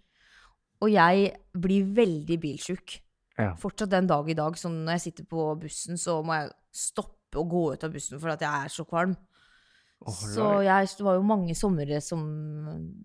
[0.81, 3.01] Og jeg blir veldig bilsjuk.
[3.39, 3.55] Ja.
[3.59, 4.55] Fortsatt den dag i dag.
[4.55, 8.21] Sånn når jeg sitter på bussen, så må jeg stoppe og gå ut av bussen
[8.21, 9.15] fordi at jeg er så kvalm.
[10.05, 12.25] Så jeg, det var jo mange somre som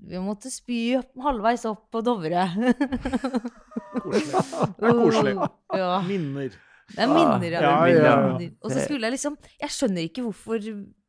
[0.10, 2.48] vi måtte spy halvveis opp på Dovre.
[4.00, 4.42] Koselig.
[4.80, 5.36] Det er koselig.
[5.76, 5.94] Ja.
[6.06, 6.58] Minner.
[6.90, 7.62] Det er minner, ja.
[7.62, 8.50] Ja, det ja.
[8.66, 10.64] Og så skulle jeg liksom Jeg skjønner ikke hvorfor,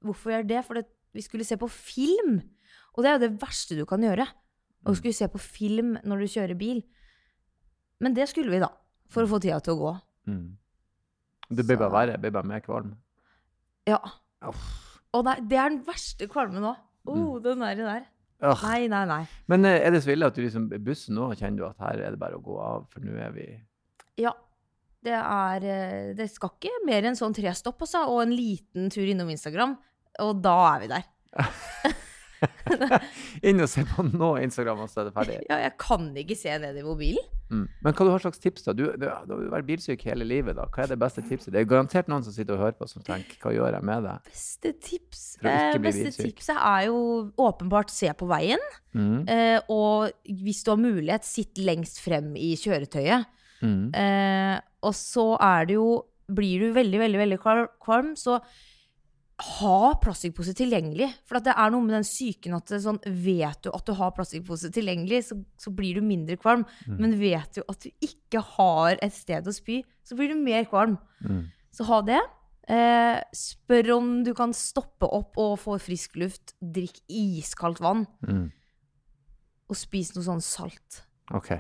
[0.05, 0.85] hvorfor jeg gjør det, for det,
[1.17, 2.39] vi skulle se på film.
[2.95, 4.27] Og det er jo det verste du kan gjøre.
[4.87, 6.83] Å skulle se på film når du kjører bil.
[8.01, 8.71] Men det skulle vi, da.
[9.11, 9.95] For å få tida til å gå.
[10.31, 10.47] Mm.
[11.51, 12.15] Det blir bare verre.
[12.17, 12.95] Jeg blir bare mer kvalm.
[13.89, 13.99] Ja.
[15.15, 16.75] Og det, det er den verste kvalmen nå.
[17.09, 18.05] Oh, den der, der.
[18.41, 19.23] Nei, nei, nei.
[19.53, 22.01] Men eh, er det så ille at du liksom bussen nå kjenner du at her
[22.07, 23.49] er det bare å gå av, for nå er vi
[24.21, 24.35] Ja.
[25.01, 28.91] Det er eh, Det skal ikke mer enn sånn tre stopp, altså, og en liten
[28.93, 29.79] tur innom Instagram.
[30.21, 31.07] Og da er vi der.
[33.49, 35.37] Inn og se på nå Instagram, og så er det ferdig.
[35.49, 37.27] Ja, jeg kan ikke se ned i mobilen.
[37.51, 37.65] Mm.
[37.83, 38.75] Men hva du har slags tips, da?
[38.77, 40.69] Du, du, du har vært bilsyk hele livet, da.
[40.71, 41.51] Hva er det beste tipset?
[41.55, 44.07] Det er garantert noen som sitter og hører på som tenker hva gjør jeg med
[44.07, 44.17] det?
[44.31, 47.01] Beste tips eh, Beste tipset er jo
[47.43, 48.63] åpenbart se på veien.
[48.95, 49.27] Mm.
[49.27, 53.27] Eh, og hvis du har mulighet, sitt lengst frem i kjøretøyet.
[53.61, 53.91] Mm.
[53.99, 55.91] Eh, og så er det jo
[56.31, 57.39] blir du veldig, veldig, veldig
[57.83, 58.39] kvalm, så
[59.45, 61.09] ha plastikkpose tilgjengelig.
[61.29, 63.95] For at det er noe med den psyken at det, sånn, vet du at du
[63.99, 66.67] har plastikkpose tilgjengelig, så, så blir du mindre kvalm.
[66.87, 70.69] Men vet du at du ikke har et sted å spy, så blir du mer
[70.71, 70.99] kvalm.
[71.25, 71.49] Mm.
[71.75, 72.21] Så ha det.
[72.71, 76.55] Eh, spør om du kan stoppe opp og få frisk luft.
[76.61, 78.07] Drikk iskaldt vann.
[78.27, 78.47] Mm.
[79.71, 81.03] Og spis noe sånn salt.
[81.35, 81.55] OK.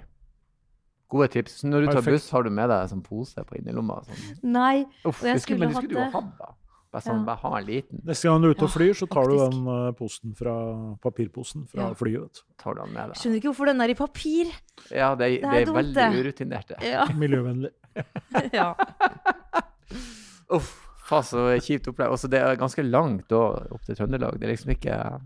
[1.11, 1.62] Gode tips.
[1.66, 3.99] Når du tar buss, har du med deg en sånn pose på innerlomma?
[4.07, 4.40] Sånn.
[4.47, 4.85] Nei.
[5.03, 6.55] Uff, Og jeg skulle, skulle, men det skulle du jo hatt hatt, da.
[6.90, 7.24] Bare, sånn, Ja.
[7.24, 8.00] bare ha en liten.
[8.05, 10.55] Neste gang du er ute og flyr, så tar du den eh, posen fra
[11.00, 11.94] papirposen fra Ja.
[11.94, 12.20] flyet.
[12.22, 12.42] vet.
[12.59, 13.16] Tar du den med deg.
[13.20, 14.50] Skjønner ikke hvorfor den er i papir.
[14.90, 16.81] Ja, det, Det det er er, dumt, veldig urutinerte.
[16.83, 17.05] Ja.
[17.22, 17.70] Miljøvennlig.
[18.53, 18.74] ja.
[20.50, 20.72] Uff,
[21.07, 22.11] faen så kjipt opplegg.
[22.11, 23.37] Også det er ganske langt da,
[23.70, 24.38] opp til Trøndelag.
[24.40, 25.20] Det er liksom ikke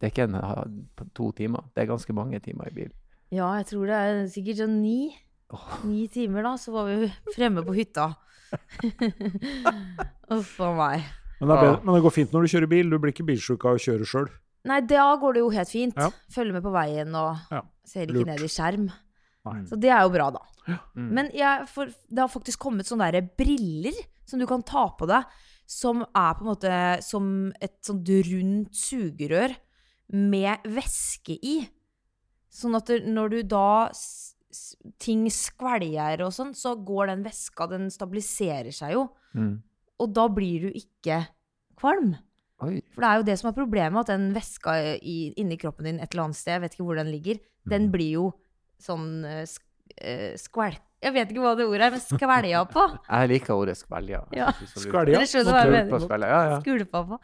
[0.00, 1.64] Det er ikke en to timer.
[1.74, 2.90] Det er ganske mange timer i bil.
[3.30, 5.14] ja, jeg tror det er sikkert sånn ni.
[5.52, 5.80] Oh.
[5.84, 8.16] Ni timer, da, så var vi fremme på hytta.
[10.32, 11.04] Uff a meg.
[11.40, 12.90] Men det, er bedre, men det går fint når du kjører bil.
[12.90, 14.28] Du blir ikke bilsjuk av å kjøre sjøl.
[14.64, 15.98] Nei, da går det jo helt fint.
[16.00, 16.08] Ja.
[16.32, 18.30] Følger med på veien og Ja, ser ikke lurt.
[18.30, 18.86] ned i skjerm.
[19.44, 19.58] Nei.
[19.68, 20.44] Så det er jo bra, da.
[20.96, 21.08] Mm.
[21.18, 25.08] Men jeg, for, det har faktisk kommet sånne der briller som du kan ta på
[25.10, 25.26] deg,
[25.68, 27.26] som er på en måte som
[27.60, 29.52] et sånt rundt sugerør
[30.16, 31.58] med væske i.
[32.54, 34.64] Sånn at når du da s, s,
[35.02, 39.06] ting skveljer og sånn, så går den væska, den stabiliserer seg jo.
[39.36, 39.56] Mm.
[40.02, 41.20] Og da blir du ikke
[41.78, 42.14] kvalm.
[42.64, 42.78] Oi.
[42.94, 46.00] For det er jo det som er problemet, at den væska i, inni kroppen din
[46.00, 48.26] et eller annet sted, jeg vet ikke hvor den ligger, den blir jo
[48.82, 49.44] sånn uh,
[50.40, 50.82] skvelk...
[51.04, 52.82] Jeg vet ikke hva det ordet er, men skvelja på.
[53.10, 54.22] Jeg liker ordet skvelja.
[54.32, 54.46] Ja.
[54.72, 55.20] Skvelja?
[55.20, 56.54] Ja, ja.
[56.62, 57.18] Skvulpa på.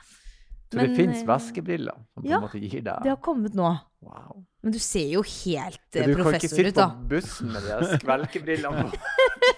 [0.71, 3.71] Så det fins eh, væskebriller som på en måte gir deg Det har kommet nå.
[4.07, 4.45] Wow.
[4.63, 6.07] Men du ser jo helt Ja, da.
[6.13, 8.99] du kan ikke sitte på bussen med de skvelkebrillene på.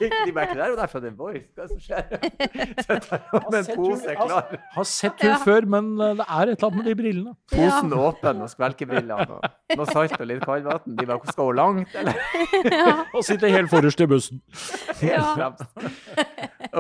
[0.03, 1.43] De merker der og der fra The Voice.
[1.55, 2.05] Hva er det som skjer?
[2.87, 4.55] Sitter her med en pose klar.
[4.77, 7.35] Har sett hun før, men eh, det er et eller annet med de brillene.
[7.53, 9.27] Posen åpen og skvelkebrillene.
[9.37, 10.97] Og noe salt og litt kaldvann.
[10.99, 12.23] De bare Skal hun langt, eller?
[13.19, 14.41] Og sitter helt forrest i bussen.
[15.03, 15.35] Helt Ja.
[15.35, 15.67] fremst.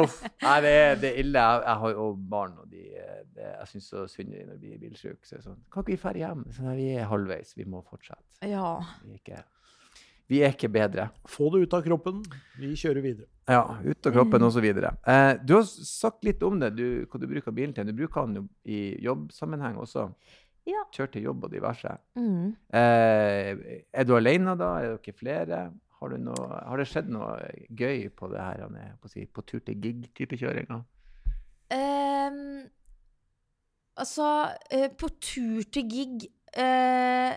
[0.02, 0.18] Uff.
[0.42, 1.42] Nei, det er, det er ille.
[1.42, 2.86] Jeg, jeg har jo barn, og de,
[3.36, 5.26] det, jeg syns så synd når de blir bilsjuke.
[5.26, 6.44] Så er det sånn, kan ikke vi dra hjem?
[6.52, 8.24] Så nei, vi er halvveis, vi må fortsette.
[8.48, 8.76] Ja.
[9.02, 9.42] Vi er ikke,
[10.32, 11.08] vi er ikke bedre.
[11.28, 12.22] Få det ut av kroppen.
[12.60, 13.28] Vi kjører videre.
[13.50, 14.94] Ja, ut av kroppen og så videre.
[15.08, 17.88] Eh, du har sagt litt om det, du, hva du bruker bilen til.
[17.90, 20.06] Du bruker den jo i jobbsammenheng også.
[20.68, 20.84] Ja.
[20.94, 21.96] Kjørt til jobb og diverse.
[22.14, 22.52] Mm.
[22.78, 24.76] Eh, er du alene da?
[24.78, 25.64] Er dere flere?
[25.98, 27.34] Har, du noe, har det skjedd noe
[27.78, 30.80] gøy på det her, Anne, på, å si, på tur til gig-type kjøringa?
[31.72, 32.64] Ehm,
[34.00, 34.28] altså,
[34.70, 36.26] eh, på tur til gig
[36.56, 37.34] eh,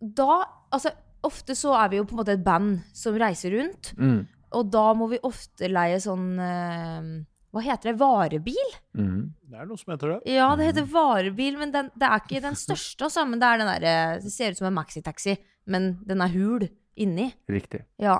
[0.00, 0.30] Da
[0.72, 3.90] Altså, ofte så er vi jo på en måte et band som reiser rundt.
[4.00, 4.22] Mm.
[4.56, 7.10] Og da må vi ofte leie sånn eh,
[7.52, 7.98] Hva heter det?
[8.00, 8.74] Varebil?
[8.96, 9.26] Mm.
[9.52, 10.18] Det er noe som heter det.
[10.32, 13.26] Ja, det heter varebil, men den, det er ikke den største, altså.
[13.28, 15.36] Men det er den derre Det ser ut som en maxitaxi,
[15.68, 16.64] men den er hul
[16.96, 17.28] inni.
[17.52, 17.84] Riktig.
[18.00, 18.18] Ja.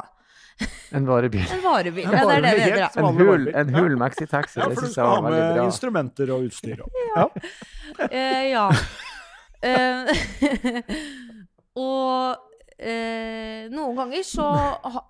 [0.92, 1.44] En varebil.
[1.56, 2.04] En varebil.
[2.04, 2.88] En Ja, det er det det.
[3.00, 4.58] En hul, en hul maxitaxi.
[4.60, 6.82] Ja, det for du skal ha med instrumenter og utstyr.
[6.82, 7.26] og- Ja.
[8.10, 8.70] Eh, ja.
[9.62, 10.08] Eh,
[11.76, 12.36] og
[12.78, 14.46] eh, noen ganger så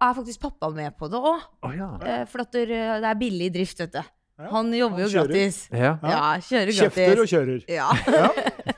[0.02, 1.44] er faktisk pappa med på det òg.
[1.62, 1.90] Oh, ja.
[2.04, 4.02] Eh, for at det er billig drift, vet du.
[4.50, 5.68] Han jobber jo gratis.
[5.70, 5.92] ja.
[6.02, 7.60] Ja, kjører Kjefter og kjører.
[7.70, 7.90] Ja.
[8.10, 8.30] Ja,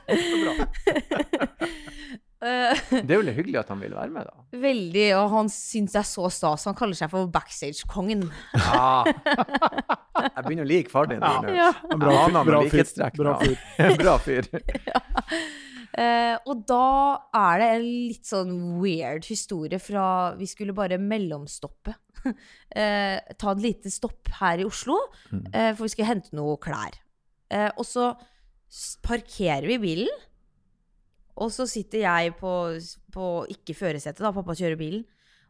[0.05, 0.53] så bra.
[0.59, 0.74] Eh,
[2.45, 4.43] Det er jo litt hyggelig at han vil være med, da.
[4.67, 6.65] veldig, og han syns jeg er så stas.
[6.69, 8.27] Han kaller seg for backstage-kongen.
[8.53, 9.03] Ja.
[9.05, 11.23] Jeg begynner å like far din.
[11.25, 11.71] Ja.
[11.95, 12.89] Bra, Ja, fyr, bra, fyr,
[13.25, 13.97] bra fyr.
[13.99, 14.49] Bra fyr.
[15.95, 16.85] Uh, og da
[17.39, 18.49] er det en litt sånn
[18.81, 21.93] weird historie fra Vi skulle bare mellomstoppe.
[22.25, 24.97] uh, ta et lite stopp her i Oslo,
[25.31, 25.45] Mm.
[25.55, 26.97] eh, for vi skulle hente noe klær.
[27.49, 28.09] Eh, og så
[29.07, 30.11] parkerer vi bilen,
[31.35, 32.51] og så sitter jeg på,
[33.11, 35.03] på ikke førersetet, da, pappa kjører bilen.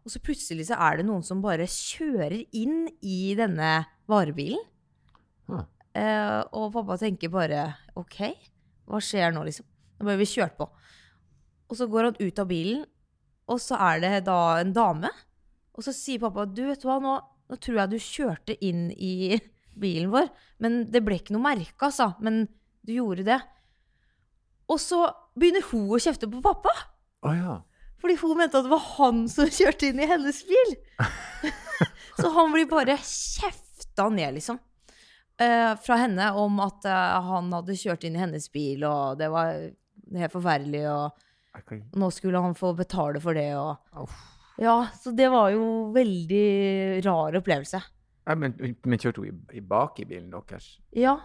[0.05, 3.71] Og så plutselig så er det noen som bare kjører inn i denne
[4.09, 4.61] varebilen.
[5.49, 5.65] Ah.
[5.95, 7.67] Eh, og pappa tenker bare
[7.97, 8.19] OK,
[8.89, 9.67] hva skjer nå, liksom?
[9.97, 10.67] Nå ble vi kjørt på.
[11.69, 12.83] Og så går han ut av bilen,
[13.49, 15.11] og så er det da en dame.
[15.75, 17.15] Og så sier pappa du vet du hva, nå,
[17.49, 19.37] nå tror jeg du kjørte inn i
[19.85, 20.29] bilen vår.
[20.61, 22.13] Men det ble ikke noe merke, altså.
[22.25, 22.47] Men
[22.85, 23.39] du gjorde det.
[24.69, 25.05] Og så
[25.39, 26.73] begynner hun å kjefte på pappa.
[27.25, 27.59] Oh, ja.
[28.01, 30.75] Fordi hun mente at det var han som kjørte inn i hennes bil.
[32.19, 34.59] så han blir bare kjefta ned, liksom.
[35.41, 39.31] eh, fra henne om at eh, han hadde kjørt inn i hennes bil, og det
[39.33, 39.55] var
[40.15, 41.81] helt forferdelig, og okay.
[41.97, 44.23] nå skulle han få betale for det, og oh.
[44.55, 47.81] Ja, så det var jo veldig rar opplevelse.
[48.25, 50.77] Ja, men, men kjørte hun i, bak i bilen deres?
[50.95, 51.17] Ja,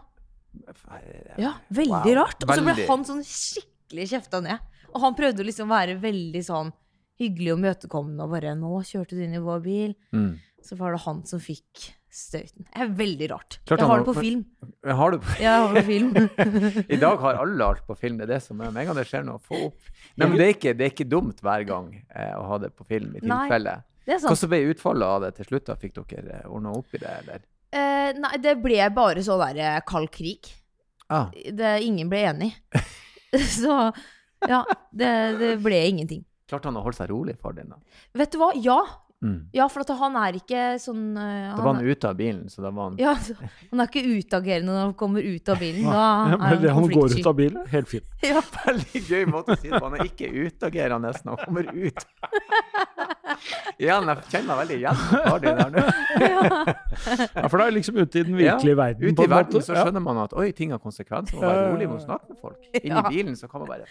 [1.38, 2.42] ja veldig Wow, rart.
[2.42, 4.59] Og så ble han sånn skikkelig kjefta ned.
[4.94, 6.72] Og han prøvde å liksom være veldig sånn
[7.20, 10.38] hyggelig og møtekommende og bare 'Nå kjørte du inn i vår bil.' Mm.
[10.62, 12.66] Så var det han som fikk støyten.
[12.66, 13.59] Det er veldig rart.
[13.64, 14.44] Klart jeg har det på film.
[14.85, 16.11] Har du på jeg har det på film.
[16.96, 18.18] I dag har alle alt på film.
[18.18, 19.81] Det er det som er med en gang det skjer noe, få opp.
[20.16, 22.85] Men det er ikke, det er ikke dumt hver gang eh, å ha det på
[22.85, 23.79] film, i tilfelle.
[24.20, 25.66] Så ble utfallet av det til slutt?
[25.70, 25.76] da?
[25.81, 27.46] Fikk dere ordna opp i det, eller?
[27.70, 30.50] Eh, nei, det ble bare sånn der eh, kald krig.
[31.11, 32.53] Ah, Det, ingen ble enig.
[33.61, 33.77] Så
[34.49, 36.25] ja, det, det ble ingenting.
[36.51, 37.71] klarte han å holde seg rolig, far din?
[37.71, 37.79] da?
[38.19, 38.51] Vet du hva?
[38.59, 38.81] Ja.
[39.21, 39.51] Mm.
[39.53, 42.63] Ja, for at han er ikke sånn uh, Da var han ute av bilen, så
[42.65, 43.35] da var han Ja, så-
[43.69, 45.85] han er ikke utagerende når han kommer ut av bilen.
[45.85, 48.07] Da Ja, er men det, han går ut av bilen, helt fint.
[48.25, 48.41] Ja.
[48.65, 49.85] Veldig gøy måte å si det på.
[49.91, 52.01] Han er ikke utagerende når han kommer ut.
[53.81, 55.83] Ja, jeg kjenner meg veldig igjen på der nå.
[56.21, 59.05] Ja, For da er liksom ute i den virkelige verden.
[59.07, 59.63] Ute i en verden måte.
[59.69, 61.37] så skjønner man at oi, ting har konsekvenser.
[61.39, 62.59] Man må være rolig med å snakke med folk.
[62.83, 63.05] Inni Ja.
[63.09, 63.87] bilen så kan man bare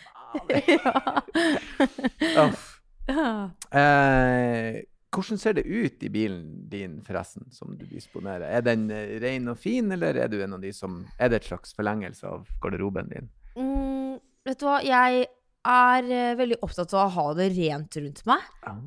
[2.43, 2.67] Uff.
[3.09, 3.49] Ja.
[3.73, 8.45] Eh, hvordan ser det ut i bilen din, forresten, som du disponerer?
[8.45, 11.41] Er den eh, ren og fin, eller er du en av de som Er det
[11.41, 13.29] et slags forlengelse av garderoben din?
[13.57, 15.25] Mm, vet du hva, jeg
[15.69, 18.45] er eh, veldig opptatt av å ha det rent rundt meg.
[18.63, 18.77] Ah.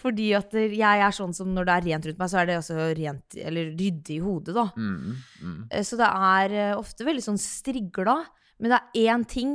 [0.00, 2.58] fordi at jeg er sånn som når det er rent rundt meg, så er det
[2.60, 4.66] også rent, eller ryddig i hodet, da.
[4.76, 5.60] Mm, mm.
[5.70, 8.20] Eh, Så det er eh, ofte veldig sånn strigla.
[8.60, 9.54] Men det er én ting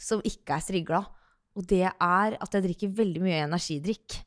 [0.00, 1.02] som ikke er strigla,
[1.56, 4.22] og det er at jeg drikker veldig mye energidrikk.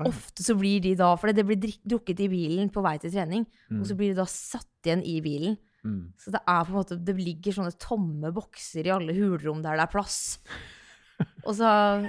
[0.00, 3.10] Og ofte så blir de da For det blir drukket i bilen på vei til
[3.14, 3.80] trening, Mm.
[3.80, 5.56] og så blir de da satt igjen i bilen.
[5.84, 6.12] Mm.
[6.18, 9.76] Så det er på en måte Det ligger sånne tomme bokser i alle hulrom der
[9.76, 10.38] det er plass.
[11.46, 11.68] Og så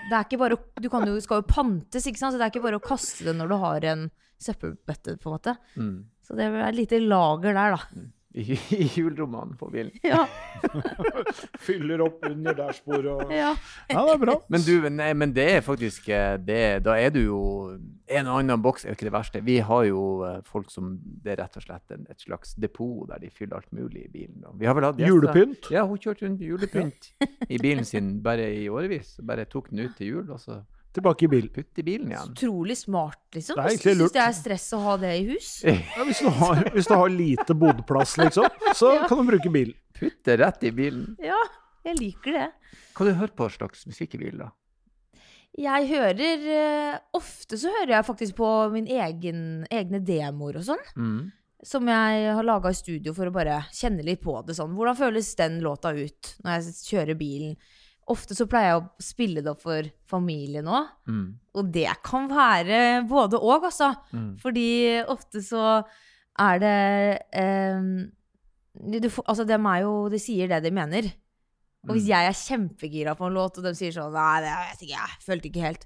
[0.09, 2.33] Det er ikke bare Du kan jo, skal jo pantes, ikke sant?
[2.33, 4.05] Så det er ikke bare å kaste det når du har en
[4.41, 5.53] søppelbøtte, på en måte.
[5.77, 6.05] Mm.
[6.25, 8.05] Så det er et lite lager der, da.
[8.35, 8.43] I,
[8.75, 9.93] I hjulrommene på bilen.
[10.03, 10.25] Ja.
[11.65, 13.53] Fyller opp under dashbordet og ja.
[13.89, 14.35] Ja, det er bra.
[14.51, 17.39] Men du, nei, men det er faktisk eh, det, Da er du jo
[18.11, 19.41] En og annen boks er jo ikke det verste.
[19.45, 23.07] Vi har jo eh, folk som Det er rett og slett en, et slags depot
[23.09, 24.43] der de fyller alt mulig i bilen.
[24.49, 25.71] Og vi har vel hatt gjester- Julepynt.
[25.73, 27.11] Ja, hun kjørte rundt julepynt
[27.49, 29.15] i bilen sin bare i årevis.
[29.25, 30.59] Bare tok den ut til jul, og så
[30.95, 31.49] Tilbake i bilen.
[31.51, 32.31] putt i bilen igjen.
[32.31, 33.59] Utrolig smart, liksom.
[33.59, 34.13] Det er Syns lurt.
[34.15, 35.49] det er stress å ha det i hus.
[35.97, 39.75] Ja, hvis, du har, hvis du har lite bodplass, liksom, så kan du bruke bilen.
[39.95, 41.15] Putt det rett i bilen.
[41.23, 41.39] Ja,
[41.87, 42.47] jeg liker det.
[42.95, 44.51] Hva du hører på slags musikk i bilen, da?
[45.55, 49.37] Jeg hører eh, Ofte så hører jeg faktisk på min egen,
[49.71, 50.81] egne demoer og sånn.
[50.99, 51.21] Mm.
[51.65, 54.57] Som jeg har laga i studio for å bare kjenne litt på det.
[54.57, 54.75] sånn.
[54.75, 57.55] Hvordan føles den låta ut når jeg kjører bilen?
[58.13, 60.91] Ofte så pleier jeg å spille det opp for familien òg.
[61.09, 61.23] Mm.
[61.57, 63.91] Og det kan være både og, altså.
[64.13, 64.27] Mm.
[64.43, 64.65] Fordi
[65.09, 65.63] ofte så
[66.45, 66.75] er det
[67.39, 67.87] ehm,
[68.75, 71.07] du, Altså, dem er jo De sier det de mener.
[71.87, 72.11] Og hvis Mm.
[72.11, 75.17] jeg er kjempegira på en låt, og de sier sånn Nei, det vet ikke jeg.
[75.25, 75.85] Følte ikke helt.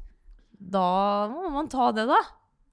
[0.60, 2.19] Da må man ta det, da.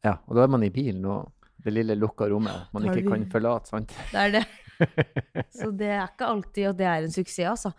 [0.07, 1.33] Ja, og da er man i bilen og
[1.67, 3.95] det lille lukka rommet man ikke kan forlate, sant?
[4.13, 4.45] Det er det.
[5.59, 7.73] Så det er ikke alltid at det er en suksess, altså.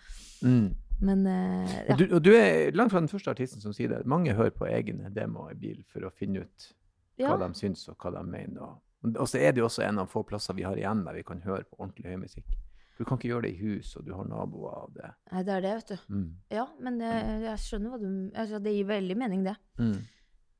[0.43, 0.75] Mm.
[0.99, 1.93] Men eh, ja.
[1.93, 4.01] Og, du, og du er langt fra den første artisten som sier det.
[4.10, 6.69] Mange hører på egne demoer i bil for å finne ut
[7.17, 7.38] hva ja.
[7.41, 8.62] de syns og hva de mener.
[8.63, 11.17] Og, og så er det jo også en av få plasser vi har igjen der
[11.17, 12.57] vi kan høre på ordentlig høy musikk.
[12.97, 15.10] Du kan ikke gjøre det i hus, og du har naboer av det.
[15.29, 16.13] Nei, det er det, vet du.
[16.15, 16.29] Mm.
[16.55, 19.53] Ja, men eh, jeg skjønner hva du altså, Det gir veldig mening, det.
[19.77, 19.99] Mm.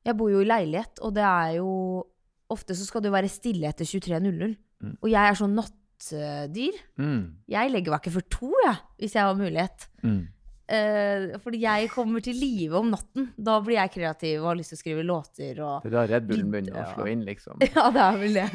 [0.06, 1.72] Jeg bor jo i leilighet, og det er jo
[2.48, 4.54] Ofte så skal det jo være stille etter 23.00.
[4.80, 4.92] Mm.
[5.04, 5.52] Og jeg er sånn
[5.98, 6.76] nattdyr.
[6.98, 7.22] Mm.
[7.48, 9.88] Jeg legger meg ikke for to, jeg, hvis jeg har mulighet.
[10.04, 10.26] Mm.
[10.68, 13.30] Eh, fordi jeg kommer til live om natten.
[13.40, 16.02] Da blir jeg kreativ og har lyst til å skrive låter og Det er da
[16.10, 16.82] Red Bullen begynner Ja.
[16.84, 17.56] å slå inn, liksom.
[17.74, 18.48] Ja, det er vel det.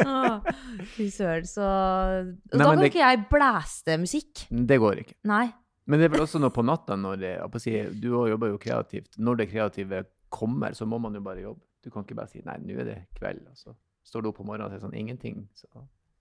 [0.94, 4.46] Fy søren, så og Nei, Da kan det- ikke jeg blæste musikk.
[4.50, 5.14] Det går ikke.
[5.24, 5.48] Nei.
[5.86, 9.18] Men det er vel også noe på natta når det, si, Du jobber jo kreativt.
[9.18, 11.60] Når det kreative kommer, så må man jo bare jobbe.
[11.82, 13.74] Du kan ikke bare si nei, nå er det kveld, og så
[14.06, 15.48] står du opp om morgenen og sier sånn ingenting.
[15.56, 15.66] Så.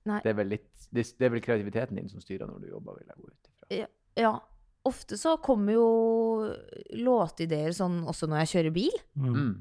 [0.05, 2.95] Det er vel litt det, det er vel kreativiteten din som styrer når du jobber,
[2.97, 3.87] vil jeg gå ut ifra.
[4.17, 4.31] Ja.
[4.89, 5.87] Ofte så kommer jo
[6.97, 8.95] låtideer sånn også når jeg kjører bil.
[9.19, 9.33] Mm.
[9.35, 9.51] Mm.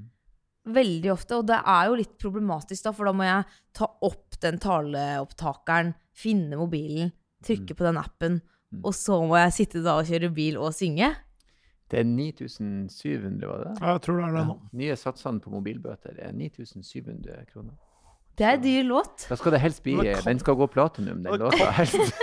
[0.78, 1.38] Veldig ofte.
[1.40, 3.44] Og det er jo litt problematisk, da, for da må jeg
[3.76, 7.12] ta opp den taleopptakeren, finne mobilen,
[7.44, 8.82] trykke på den appen, Mm.
[8.84, 11.06] og så må jeg sitte da og kjøre bil og synge.
[11.88, 13.70] Det er 9700, var det?
[13.80, 14.56] Ja, jeg tror det er det nå.
[14.76, 17.78] Nye satsene på mobilbøter er 9700 kroner.
[18.38, 19.24] Det er en dyr låt.
[19.28, 21.70] Da skal det helst bli kan- Den skal gå platinum, den Det låta.
[21.74, 22.14] Helst.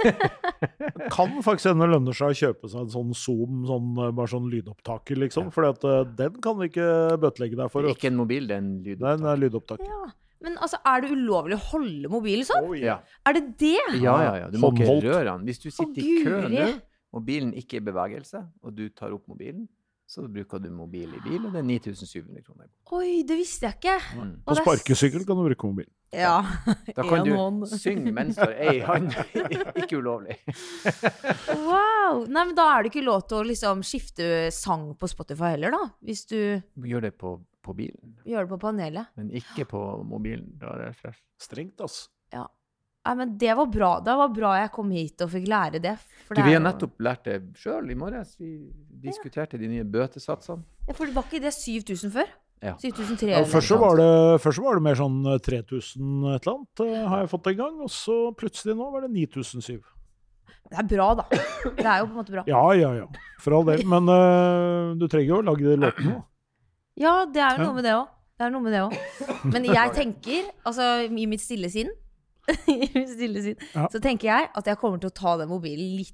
[1.15, 4.31] Kan faktisk hende det lønner seg å kjøpe seg en sånn Zoom, sånn, eh, bare
[4.31, 5.51] sånn lydopptaker, liksom.
[5.53, 5.67] For
[6.17, 6.87] den kan vi ikke
[7.21, 7.83] bøtelegge deg for.
[7.85, 9.19] Det er ikke en mobil, det er en Det er lydopptak.
[9.19, 9.85] en eh, lydopptaker.
[9.91, 10.05] Ja.
[10.45, 12.67] Men altså, er det ulovlig å holde mobilen sånn?
[12.69, 12.99] Oh, Ja.
[13.25, 13.77] Er det det?
[14.01, 14.49] ja, ja, ja.
[14.53, 15.45] Du må ikke røre den.
[15.47, 16.67] Hvis du sitter i kø nå,
[17.15, 19.67] og bilen ikke er i bevegelse, og du tar opp mobilen,
[20.05, 22.67] så bruker du mobil i bil, og det er 9700 kroner.
[22.93, 23.95] Oi, det visste jeg ikke.
[24.19, 24.33] Mm.
[24.45, 25.87] Og På sparkesykkel kan du bruke mobil.
[26.13, 26.35] Ja.
[26.95, 27.65] Da kan En du hånd.
[27.81, 29.09] synge mens du har ei hånd.
[29.81, 30.37] ikke ulovlig.
[31.65, 32.25] Wow!
[32.29, 35.73] Nei, men da er det ikke lov til å liksom skifte sang på Spotify heller,
[35.75, 35.81] da?
[36.05, 36.37] Hvis du
[36.85, 39.09] Gjør det på, på bilen, gjør det på panelet.
[39.17, 40.53] men ikke på mobilen.
[40.61, 41.15] Da er det.
[41.41, 42.07] Strengt, altså.
[42.33, 42.45] Ja.
[43.05, 43.91] Nei, men det var bra.
[44.01, 45.93] Det var bra jeg kom hit og fikk lære det.
[46.25, 48.33] for Du, vi er har nettopp lært det sjøl i morges.
[48.41, 48.55] Vi
[49.03, 50.65] diskuterte de nye bøtesatsene.
[50.87, 52.31] Ja, for var ikke det 7000 før?
[52.63, 52.73] Ja.
[52.81, 54.07] 7003 Ja, først, så var det,
[54.41, 57.49] først så var det mer sånn eh, 3000 et eller annet, eh, har jeg fått
[57.51, 57.75] en gang.
[57.85, 59.83] Og så plutselig nå var det 9007.
[60.65, 61.27] Det er bra, da.
[61.29, 62.45] Det er jo på en måte bra.
[62.49, 63.05] Ja, ja, ja.
[63.43, 63.83] For all del.
[63.85, 66.23] Men uh, du trenger jo å lage de låtene nå.
[66.97, 68.09] Ja, det er jo noe med det òg.
[68.35, 68.97] Det er noe med det òg.
[69.53, 71.91] Men jeg tenker, altså i mitt stille sinn
[73.75, 73.87] Ja.
[73.91, 76.13] så tenker jeg at jeg kommer til å ta den mobilen litt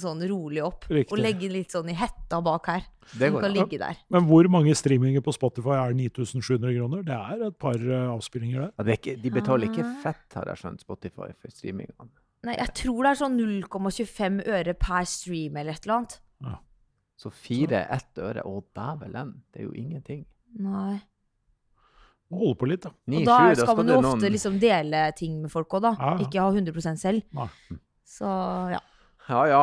[0.00, 0.86] sånn rolig opp.
[0.88, 1.12] Riktig.
[1.12, 2.86] Og legge den litt sånn i hetta bak her.
[3.12, 3.62] Det Den går kan ja.
[3.62, 3.98] ligge der.
[4.12, 7.02] Men hvor mange streaminger på Spotify er 9700 kroner?
[7.06, 8.72] Det er et par uh, avspillinger der.
[8.74, 9.92] Ja, det er ikke, de betaler ikke Ah.
[10.02, 12.08] fett, har jeg skjønt, Spotify for streamingene.
[12.48, 16.18] Nei, jeg tror det er sånn 0,25 øre per stream eller et eller annet.
[17.18, 20.20] Så fire, ett øre, å dævelen, det er jo ingenting.
[20.62, 21.00] Nei.
[22.30, 22.90] Holde på litt, da.
[22.92, 25.92] Og da skal man jo noen- ofte liksom dele ting med folk òg, da.
[25.98, 26.26] Ja, ja.
[26.26, 27.22] Ikke ha 100 selv.
[27.32, 27.48] Nei.
[28.04, 28.32] Så
[28.74, 28.80] ja.
[29.28, 29.62] Ja, ja.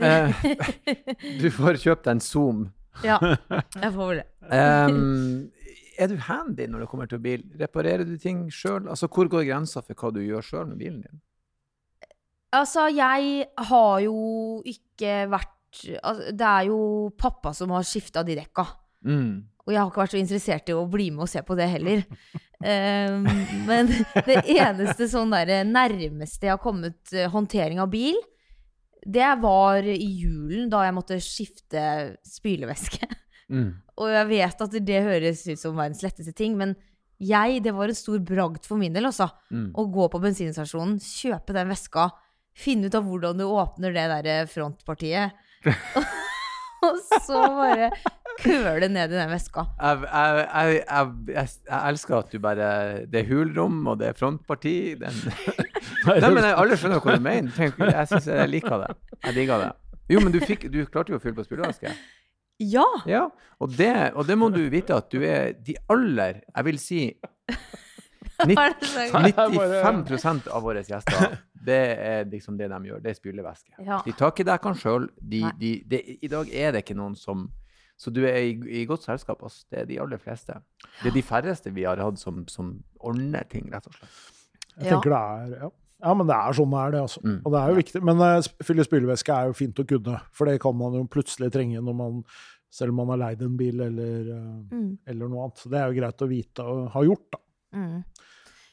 [0.00, 0.32] Eh,
[1.42, 2.70] Du får kjøpt en Zoom.
[3.04, 3.18] ja,
[3.82, 4.26] jeg får vel det.
[4.52, 5.50] um,
[5.98, 7.44] er du handy når det kommer til bil?
[7.60, 8.88] Reparerer du ting sjøl?
[8.88, 11.20] Altså, hvor går grensa for hva du gjør sjøl med bilen din?
[12.52, 16.80] Altså, jeg har jo ikke vært altså, Det er jo
[17.16, 18.66] pappa som har skifta de dekka.
[19.08, 19.44] Mm.
[19.62, 21.68] Og jeg har ikke vært så interessert i å bli med og se på det
[21.70, 22.02] heller.
[22.62, 23.26] Um,
[23.68, 23.90] men
[24.26, 28.18] det eneste sånn der, nærmeste jeg har kommet eh, håndtering av bil,
[29.02, 31.84] det var i julen, da jeg måtte skifte
[32.26, 33.06] spylevæske.
[33.52, 33.70] Mm.
[33.98, 36.76] Og jeg vet at det høres ut som verdens letteste ting, men
[37.22, 39.28] jeg, det var en stor bragd for min del, altså.
[39.54, 39.70] Mm.
[39.78, 42.08] Å gå på bensinstasjonen, kjøpe den veska,
[42.58, 45.38] finne ut av hvordan du åpner det der frontpartiet.
[46.86, 47.92] og så bare
[48.40, 49.64] køle ned i den veska.
[49.80, 51.50] Jeg, jeg, jeg, jeg,
[51.90, 52.70] elsker at du bare
[53.10, 54.74] Det er hulrom, og det er frontparti.
[55.00, 55.20] Den.
[56.06, 57.52] Nei, men jeg, alle skjønner hva du mener.
[57.56, 58.90] Tenk, jeg synes jeg liker det.
[59.28, 59.70] Jeg digger det.
[60.12, 61.92] Jo, men du, fikk, du klarte jo å fylle på spylevæske.
[62.62, 62.84] Ja!
[63.08, 63.22] Ja,
[63.62, 67.00] og det, og det må du vite at du er de aller Jeg vil si
[68.48, 73.02] nitt- Er 95 av våre gjester, det er liksom det de gjør.
[73.02, 73.74] Det er spylevæske.
[73.86, 74.00] Ja.
[74.04, 75.08] De tar ikke dekkene sjøl.
[75.18, 77.48] De, de, de, I dag er det ikke noen som
[78.02, 79.42] Så du er i, i godt selskap.
[79.46, 79.60] ass.
[79.70, 80.56] Det er de aller fleste.
[81.02, 84.18] Det er de færreste vi har hatt som, som ordner ting, rett og slett.
[84.74, 84.96] Jeg Ja.
[84.96, 85.68] tenker det er ja.
[86.02, 87.00] ja, men det er sånn det er, det.
[87.06, 87.20] altså.
[87.22, 87.36] Mm.
[87.44, 88.02] Og det er jo viktig.
[88.08, 91.52] Men uh, fylle spylevæske er jo fint å kunne, for det kan man jo plutselig
[91.54, 92.24] trenge når man
[92.72, 95.58] selv om man har leid en bil eller, eh, Mm, eller noe annet.
[95.60, 97.38] Så det er jo greit å vite og ha gjort, da.
[97.76, 97.98] mm.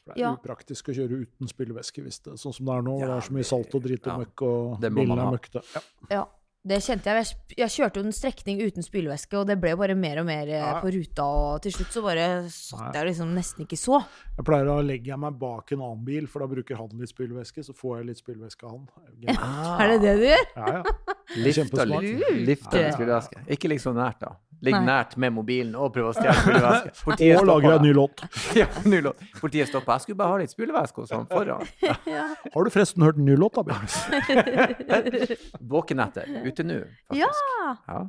[0.00, 0.30] For det er Ja.
[0.34, 2.94] upraktisk å kjøre uten spylevæske, hvis det, sånn som det er nå.
[2.98, 5.62] Ja, det er så mye salt og drit og ja, møkk, og bilen er møkkete.
[5.76, 5.82] Ja.
[6.10, 6.24] Ja.
[6.60, 7.26] Det kjente jeg.
[7.56, 10.58] Jeg, kjørte jo en strekning uten spylevæske, og det ble bare mer og mer eh,
[10.60, 10.74] Ja.
[10.82, 14.02] på ruta, og til slutt så bare satt jeg liksom nesten ikke så.
[14.36, 17.64] Jeg pleier å legge meg bak en annen bil, for da bruker han litt spylevæske,
[17.64, 18.84] så får jeg litt spylevæske av han.
[19.24, 20.44] Ja, er det det du gjør?
[20.56, 21.16] Ja, ja.
[21.40, 22.68] Lift og litt.
[22.74, 23.44] Ja, ja, spylevæske.
[23.56, 24.34] Ikke ligg så nært, da.
[24.60, 26.92] Ligg nært med mobilen og prøv å stjele spylevæske.
[27.40, 28.22] Og lager en ny låt.
[28.60, 29.22] Ja, ny låt.
[29.40, 29.96] Politiet stopper.
[29.96, 31.64] Jeg skulle bare ha litt spylevæske hos han foran.
[32.10, 32.26] Ja.
[32.52, 35.36] Har du forresten hørt en ny låt, da, Bjørn?
[35.60, 36.28] Våkenetter.
[36.44, 37.20] Ute nå, faktisk.
[37.20, 37.76] Ja!
[37.88, 38.00] Ja.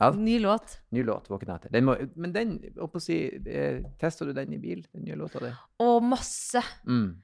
[0.00, 0.78] Ja, Ny låt.
[0.96, 1.68] ny låt, Våkenetter.
[1.74, 5.04] Den må, men den, holdt på å si, eh, tester du den i bil, den
[5.04, 5.50] nye låta di?
[5.84, 6.62] Og masse.
[6.88, 7.18] Mm.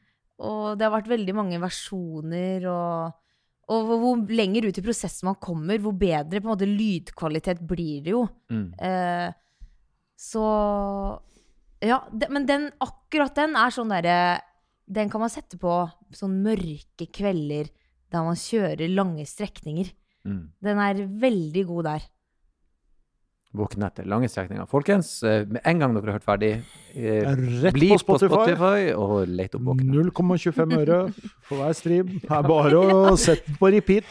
[0.44, 3.16] Og det har vært veldig mange versjoner, og,
[3.68, 8.02] og hvor- lenger ut i prosessen man kommer, hvor bedre på en måte lydkvalitet blir
[8.04, 8.28] det jo.
[8.50, 8.68] Mm.
[8.78, 9.32] Eh,
[10.16, 10.44] så
[11.82, 14.40] Ja, det, men den, akkurat den er sånn derre
[14.88, 17.68] Den kan man sette på sånn mørke kvelder
[18.12, 19.90] der man kjører lange strekninger.
[20.24, 20.44] Mm.
[20.62, 22.04] Den er veldig god der.
[23.56, 24.66] Våkenetter, lange strekninger.
[24.68, 26.50] Folkens, eh, med en gang dere har hørt ferdig,
[26.94, 27.28] eh,
[27.62, 28.92] Rett bli på Spotify.
[28.94, 30.10] og let opp Våkenetter.
[30.10, 32.06] 0,25 øre for hver stream.
[32.06, 34.04] Det er bare å sette den på repeat.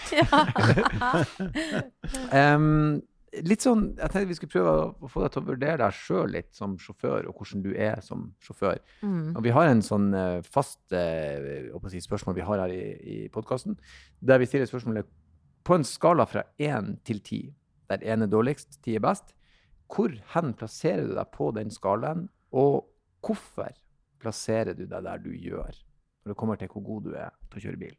[2.31, 3.01] um,
[3.43, 4.73] litt sånn, Jeg tenkte vi skulle prøve
[5.03, 7.99] å få deg til å vurdere deg sjøl litt som sjåfør, og hvordan du er
[8.05, 8.79] som sjåfør.
[9.01, 9.35] Mm.
[9.35, 13.19] Og vi har en sånn eh, fast eh, si, spørsmål vi har her i, i
[13.33, 13.77] podkasten,
[14.21, 15.09] der vi stiller spørsmålet
[15.65, 17.41] på en skala fra én til ti,
[17.89, 19.35] der én er dårligst, ti er best.
[19.91, 22.87] Hvor hen plasserer du deg på den skalaen, og
[23.25, 23.69] hvorfor
[24.21, 25.75] plasserer du deg der du gjør?
[26.25, 27.95] Når det kommer til hvor god du er til å kjøre bil.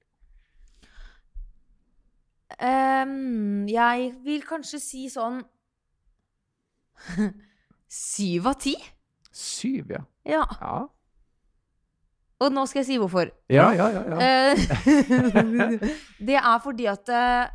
[2.62, 5.40] Um, jeg vil kanskje si sånn
[7.90, 8.74] Syv av ti?
[9.34, 10.04] Syv, ja.
[10.26, 10.44] Ja.
[10.60, 10.76] Ja,
[12.40, 13.30] Og nå skal jeg si hvorfor.
[13.52, 13.88] ja, ja.
[13.92, 14.16] ja, ja.
[14.52, 14.56] Eh,
[16.28, 17.52] det er fordi at eh,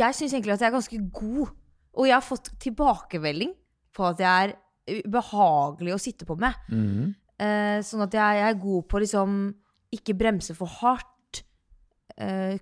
[0.00, 1.52] jeg syns egentlig at jeg er ganske god.
[1.98, 3.54] Og jeg har fått tilbakemelding
[3.96, 6.54] på at jeg er behagelig å sitte på med.
[6.70, 7.14] Mm.
[7.40, 9.38] Eh, sånn at jeg, jeg er god på å liksom
[9.96, 11.06] ikke bremse for hardt.
[12.20, 12.58] eh,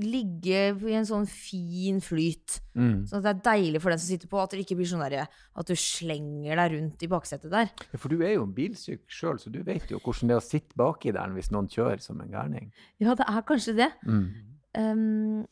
[0.00, 2.60] ligge i en sånn fin flyt.
[2.72, 3.02] Mm.
[3.10, 5.02] Sånn at det er deilig for den som sitter på, at det ikke blir sånn
[5.04, 7.68] der, at du slenger deg rundt i baksetet der.
[7.92, 10.40] Ja, For du er jo en bilsyk sjøl, så du vet jo hvordan det er
[10.40, 12.70] å sitte baki der hvis noen kjører som en gærning.
[13.02, 13.90] Ja, det er kanskje det.
[14.06, 14.24] Mm.
[14.80, 15.44] Ehm,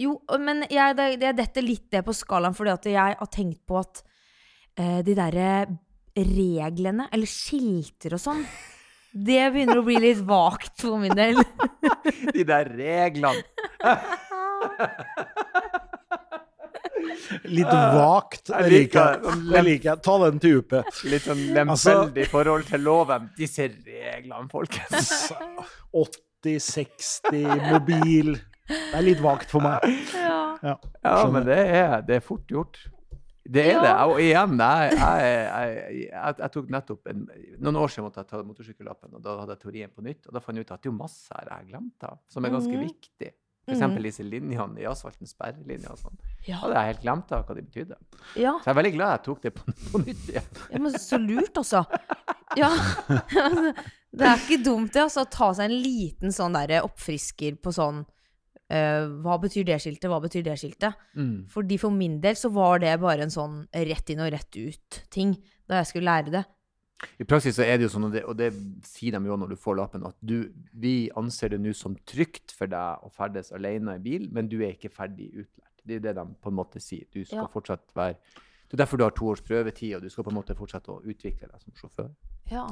[0.00, 3.62] jo, men jeg, det, jeg detter litt det på skalaen, fordi at jeg har tenkt
[3.68, 4.02] på at
[4.80, 5.50] uh, de derre
[6.16, 8.42] reglene, eller skilter og sånn,
[9.16, 11.40] det begynner å bli litt vagt for min del.
[12.36, 13.44] De der reglene.
[17.46, 18.50] Litt vagt.
[18.50, 19.40] Jeg liker liker jeg.
[19.50, 20.00] Det liker.
[20.04, 20.74] Ta den til UP.
[21.10, 23.30] Litt sånn Altså- lemfeldig i forhold til loven.
[23.38, 25.32] Disse reglene, folkens.
[25.92, 28.36] 80, 60, mobil.
[28.68, 29.84] Det er litt vagt for meg.
[30.14, 30.42] Ja.
[30.62, 30.76] Ja.
[31.04, 32.78] Ja, men det er, det er fort gjort.
[33.46, 33.82] Det er Ja.
[33.84, 33.90] det.
[34.10, 37.20] Og igjen, jeg, jeg, jeg, jeg, jeg tok nettopp en,
[37.62, 40.26] Noen år siden måtte jeg ta motorsykkellappen, og da hadde jeg teorien på nytt.
[40.26, 42.44] Og da fant jeg ut at det er masse her jeg har glemt av, som
[42.48, 42.86] er ganske Mhm.
[42.88, 43.30] viktig.
[43.66, 46.18] For eksempel disse linjene i asfalten, sperrelinjer og sånn.
[46.46, 46.56] Ja.
[46.62, 47.96] Hadde jeg helt glemt av hva de betydde.
[48.38, 48.52] ja.
[48.62, 50.50] Så jeg er veldig glad jeg tok det på, på nytt igjen.
[50.72, 51.84] ja, men så lurt, altså.
[52.56, 52.70] Ja.
[54.16, 57.72] Det er ikke dumt, det, altså, å ta seg en liten sånn der oppfrisker på
[57.74, 58.04] sånn
[58.70, 60.08] eh, Hva betyr det skiltet?
[60.10, 60.94] Hva betyr det skiltet?
[61.16, 61.46] Mm.
[61.52, 65.36] Fordi for min del så var det bare en sånn rett inn og rett ut-ting
[65.68, 66.44] da jeg skulle lære det.
[67.20, 68.46] I praksis så er det jo sånn, og det, og det
[68.88, 72.54] sier de jo når du får lappen, at du, vi anser det nå som trygt
[72.56, 75.82] for deg å ferdes alene i bil, men du er ikke ferdig utlært.
[75.86, 77.04] Det er det de på en måte sier.
[77.12, 77.46] Du skal Ja.
[77.52, 78.16] fortsatt være
[78.66, 80.88] Det er derfor du har to års prøvetid, og du skal på en måte fortsette
[80.90, 82.08] å utvikle deg som sjåfør.
[82.50, 82.64] Ja.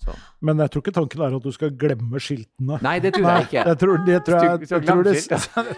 [0.00, 0.14] Så.
[0.40, 2.78] Men jeg tror ikke tanken er at du skal glemme skiltene.
[2.80, 3.64] Nei, det tror jeg ikke.
[3.68, 5.12] jeg tror, jeg, tror jeg, jeg, tror de,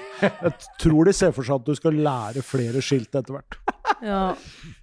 [0.47, 0.53] jeg
[0.85, 3.59] tror de ser for seg at du skal lære flere skilt etter hvert.
[4.03, 4.23] ja.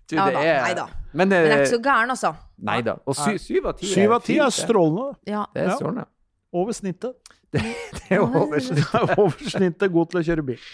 [0.10, 0.86] Du, Ja det da, er- nei da.
[1.14, 2.32] Men, Men jeg er eh, ikke så gæren, altså.
[2.66, 2.96] Nei da.
[3.06, 5.08] Og sy, syv av ti Syv av ti er strålende.
[5.30, 5.44] Ja.
[5.54, 5.76] Det er Ja.
[5.78, 6.06] strålende.
[6.54, 7.14] Over snittet.
[7.54, 7.62] Det
[8.10, 8.60] er jo over.
[8.68, 8.94] snittet.
[8.96, 10.66] er over snittet god til å kjøre bil.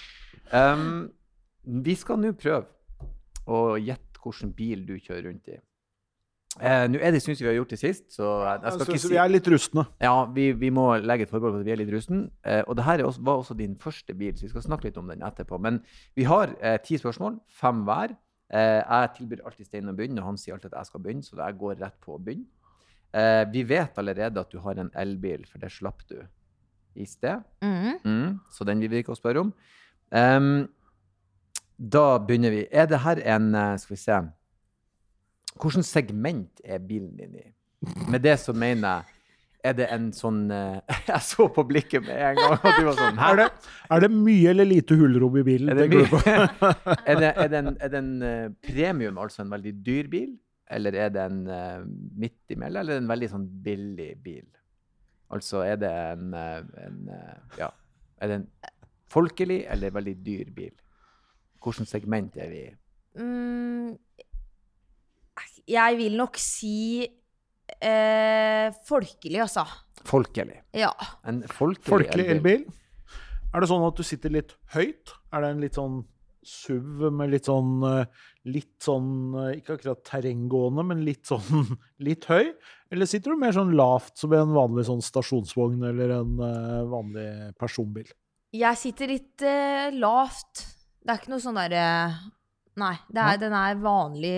[0.56, 1.12] Um,
[1.86, 2.66] vi skal nå prøve
[3.46, 5.60] å gjette hvilken bil du kjører rundt i.
[6.56, 9.04] Eh, nå er det syns vi har gjort det sist, så jeg, jeg skal ikke
[9.04, 9.84] si vi er litt rustne.
[10.04, 12.22] Ja, vi, vi må legge et forbehold på at vi er litt rustne.
[12.48, 14.88] Eh, og det her er også, var også din første bil, så vi skal snakke
[14.88, 15.60] litt om den etterpå.
[15.62, 15.82] Men
[16.16, 18.16] vi har eh, ti spørsmål, fem hver.
[18.56, 21.28] Eh, jeg tilbyr alltid Stein å begynne, og han sier alltid at jeg skal begynne,
[21.28, 22.48] så jeg går rett på å begynne.
[23.16, 26.18] Eh, vi vet allerede at du har en elbil, for det slapp du
[26.96, 27.44] i sted.
[27.64, 28.00] Mm.
[28.04, 29.54] Mm, så den vil vi ikke spørre om.
[30.16, 30.68] Um,
[31.76, 32.66] da begynner vi.
[32.72, 34.20] Er det her en eh, Skal vi se
[35.62, 37.46] Hvilket segment er bilen din i?
[38.12, 39.12] Med det så mener jeg
[39.66, 42.98] Er det en sånn eh, Jeg så på blikket med en gang, og du var
[43.00, 43.30] sånn Hæ?
[43.30, 43.48] Er det,
[43.96, 45.72] er det mye eller lite hulrom i bilen?
[45.72, 45.88] Er det,
[47.12, 50.34] er det, er det en, er det en eh, premium, altså en veldig dyr bil?
[50.76, 51.84] Eller er det en uh,
[52.18, 54.48] midt imellom, eller en veldig sånn billig bil?
[55.34, 57.70] Altså er det en, eh, en eh, Ja.
[58.22, 58.48] Er det en
[59.10, 60.74] folkelig eller veldig dyr bil?
[61.64, 62.74] Hvilket segment er vi i?
[63.20, 63.98] Mm,
[65.70, 69.66] jeg vil nok si eh, folkelig, altså.
[70.06, 70.60] Folkelig.
[70.78, 70.92] Ja.
[71.26, 72.66] En folkelig, Folkelig elbil.
[73.56, 75.16] Er det sånn at du sitter litt høyt?
[75.34, 76.04] Er det en litt sånn
[76.46, 79.08] SUV med litt sånn eh, Litt sånn
[79.42, 81.72] eh, Ikke akkurat terrenggående, men litt sånn
[82.08, 82.52] litt høy?
[82.94, 86.84] Eller sitter du mer sånn lavt som i en vanlig sånn stasjonsvogn eller en uh,
[86.92, 87.28] vanlig
[87.60, 88.12] personbil?
[88.56, 90.62] Jeg sitter litt uh, lavt.
[91.02, 91.88] Det er ikke noe sånn derre
[92.76, 94.38] Nei, det er, den er vanlig.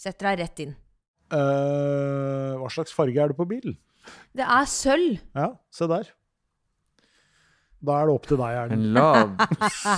[0.00, 0.72] Setter deg rett inn.
[1.30, 3.76] Uh, hva slags farge er det på bilen?
[4.32, 5.20] Det er sølv.
[5.36, 6.08] Ja, se der.
[7.84, 8.86] Da er det opp til deg, Erlend.
[8.88, 9.34] En lav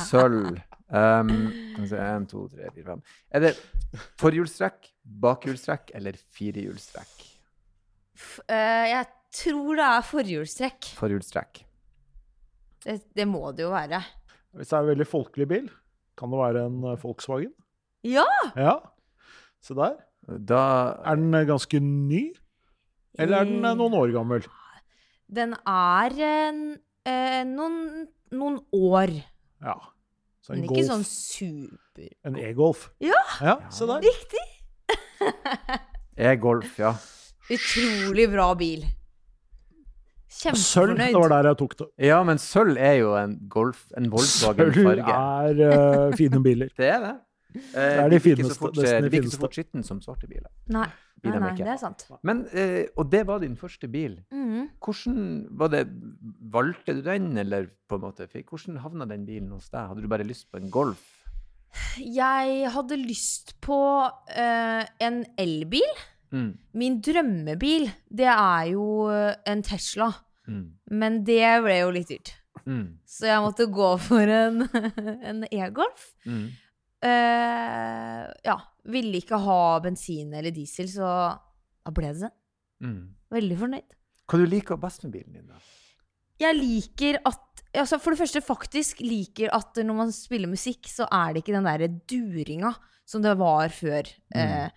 [0.09, 0.59] sølv.
[0.93, 1.31] Um,
[1.81, 3.05] en, to, tre, fire, fem.
[3.33, 3.53] Er det
[4.21, 4.91] forhjulstrekk,
[5.23, 7.23] bakhjulstrekk eller firehjulstrekk?
[8.53, 9.07] Eh, jeg
[9.39, 10.91] tror det er forhjulstrekk.
[10.99, 11.63] Forhjulstrekk.
[12.85, 14.03] Det, det må det jo være.
[14.59, 15.71] Hvis det er en veldig folkelig bil,
[16.19, 17.55] kan det være en eh, Volkswagen?
[18.05, 18.27] Ja!
[18.59, 18.77] Ja.
[19.63, 19.97] Se der.
[20.39, 20.63] Da
[21.05, 22.33] Er den eh, ganske ny?
[23.19, 24.47] Eller er den eh, noen år gammel?
[25.33, 26.63] Den er eh,
[27.09, 29.15] eh, noen, noen år.
[29.63, 29.77] Ja.
[30.43, 30.89] Så Men en ikke Golf.
[30.91, 32.89] sånn super En e-Golf.
[33.03, 33.21] Ja.
[33.41, 34.03] Ja, se der.
[34.03, 34.47] Riktig!
[36.33, 36.97] e-golf, ja.
[37.53, 38.83] Utrolig bra bil.
[40.33, 41.87] Sølv, det var der jeg tok det.
[42.09, 46.73] Ja, men sølv er jo en Golf, en Volkswagen Sølv er uh, fine biler.
[46.79, 47.13] Det er det.
[47.55, 50.29] Eh, er de blir ikke så fort, de det ikke så fort skitten som svarte
[50.31, 50.51] biler.
[50.67, 52.05] Nei, nei, Biler nei, det er sant.
[52.27, 54.19] Men, eh, og det var din første bil.
[54.35, 54.71] Mm.
[54.83, 55.19] Hvordan
[55.59, 55.87] var det,
[56.53, 59.89] Valgte du den, eller på en måte, hvordan havna den bilen hos deg?
[59.91, 61.05] Hadde du bare lyst på en Golf?
[61.99, 63.79] Jeg hadde lyst på
[64.29, 66.03] eh, en elbil.
[66.33, 66.53] Mm.
[66.81, 70.11] Min drømmebil, det er jo eh, en Tesla.
[70.49, 70.65] Mm.
[70.91, 72.35] Men det ble jo litt dyrt.
[72.67, 72.99] Mm.
[73.09, 74.67] Så jeg måtte gå for en,
[75.31, 76.13] en e-Golf.
[76.27, 76.47] Mm.
[77.03, 78.57] Eh, ja.
[78.93, 81.07] Ville ikke ha bensin eller diesel, så
[81.83, 82.33] da ble det det.
[82.83, 83.03] Mm.
[83.33, 83.97] Veldig fornøyd.
[84.31, 85.61] Hva du liker best med bilen din, da?
[86.43, 87.41] Jeg liker at
[87.79, 91.55] altså For det første faktisk liker at når man spiller musikk, så er det ikke
[91.55, 92.73] den derre duringa
[93.09, 94.69] som det var før eh,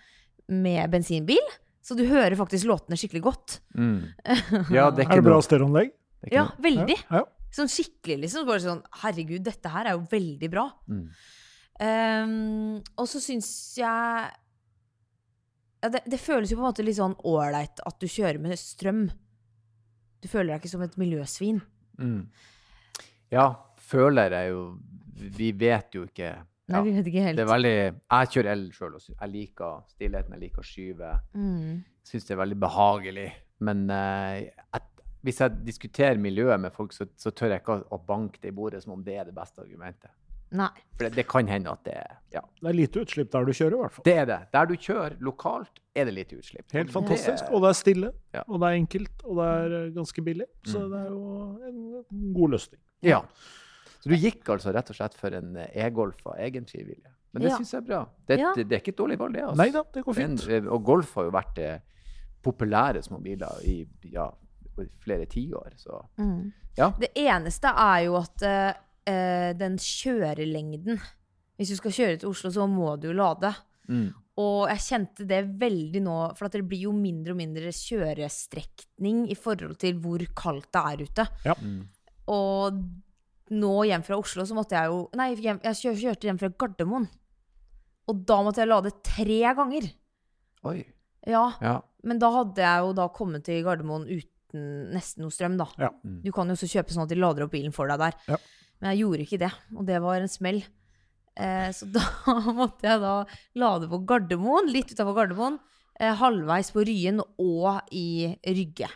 [0.51, 1.41] med bensinbil.
[1.85, 3.57] Så du hører faktisk låtene skikkelig godt.
[3.77, 4.13] Mm.
[4.75, 5.91] Ja, det er Er det bra stereoanlegg?
[6.25, 6.61] Er Ja, noe.
[6.65, 6.97] veldig.
[7.09, 7.25] Ja, ja.
[7.55, 8.47] Sånn skikkelig, liksom.
[8.47, 10.65] Bare sånn Herregud, dette her er jo veldig bra.
[10.91, 11.05] Mm.
[11.83, 14.31] Ehm, og så syns jeg
[15.83, 18.57] ja, det, det føles jo på en måte litt sånn ålreit at du kjører med
[18.59, 19.05] strøm.
[20.23, 21.59] Du føler deg ikke som et miljøsvin.
[21.99, 22.23] Mm.
[23.33, 23.49] Ja,
[23.81, 24.63] føler jeg jo
[25.35, 26.33] Vi vet jo ikke.
[26.71, 27.37] Nei, vi vet ikke helt.
[27.37, 30.35] Det er veldig Jeg kjører el sjøl, jeg liker stillheten.
[30.35, 31.11] Jeg liker å skyve.
[31.35, 31.75] mm.
[32.05, 33.29] Syns det er veldig behagelig.
[33.65, 34.83] Men uh, jeg
[35.25, 38.51] hvis jeg diskuterer miljøet med folk, så, så tør jeg ikke å, å banke det
[38.51, 40.11] i bordet som om det er det beste argumentet.
[40.51, 40.69] Nei.
[40.97, 43.51] For det, det kan hende at det er Ja, Det er lite utslipp der du
[43.51, 44.03] kjører, i hvert fall.
[44.03, 44.39] det er det.
[44.53, 46.71] Der du kjører lokalt, er det lite utslipp.
[46.71, 47.45] Helt fantastisk.
[47.45, 48.43] det- Og det er stille, Ja.
[48.47, 50.45] og det er enkelt, og det er eh, ganske billig.
[50.65, 50.91] Så Mm.
[50.91, 52.79] det er jo en god løsning.
[53.01, 53.21] Ja.
[54.01, 57.11] Så du gikk altså rett og slett for en eh, e-golf av egen frivillige.
[57.33, 57.57] Men det Ja.
[57.57, 58.05] syns jeg er bra.
[58.27, 58.53] Det, Ja.
[58.55, 59.41] det, det er ikke et dårlig valg, det.
[59.43, 59.55] Altså.
[59.57, 60.49] Neida, det går er en- fint.
[60.49, 61.79] eh, og golf har jo vært eh,
[62.43, 64.29] populære små biler i ja,
[65.03, 66.51] flere tiår, så Mm.
[66.77, 66.91] Ja.
[66.99, 68.43] Det eneste er jo at
[69.07, 70.99] eh, den kjørelengden
[71.57, 73.53] Hvis du skal kjøre til Oslo, så må du jo lade.
[73.87, 74.13] mm.
[74.37, 79.29] Og jeg kjente det veldig nå, for at det blir jo mindre og mindre kjørestrekning
[79.31, 81.25] i forhold til hvor kaldt det er ute.
[81.61, 81.77] Mm.
[82.33, 82.81] Og
[83.55, 87.07] nå hjem fra Oslo så måtte jeg jo Nei, hjem, jeg kjørte hjem fra Gardermoen.
[88.11, 89.87] Og da måtte jeg lade tre ganger.
[90.67, 90.79] Oi.
[91.25, 91.79] Ja, Ja.
[92.03, 95.65] men da hadde jeg jo da kommet til Gardermoen uten nesten noe strøm, da.
[95.81, 95.89] Ja.
[96.03, 96.19] Mm.
[96.23, 98.19] Du kan jo også kjøpe sånn at de lader opp bilen for deg der.
[98.27, 98.37] Ja.
[98.79, 100.61] Men jeg gjorde ikke det, og det var en smell.
[101.35, 102.05] Eh, så da
[102.55, 103.15] måtte jeg da
[103.61, 105.59] lade på Gardermoen, litt utafor Gardermoen,
[105.99, 108.91] eh, halvveis på Ryen og i Rygge.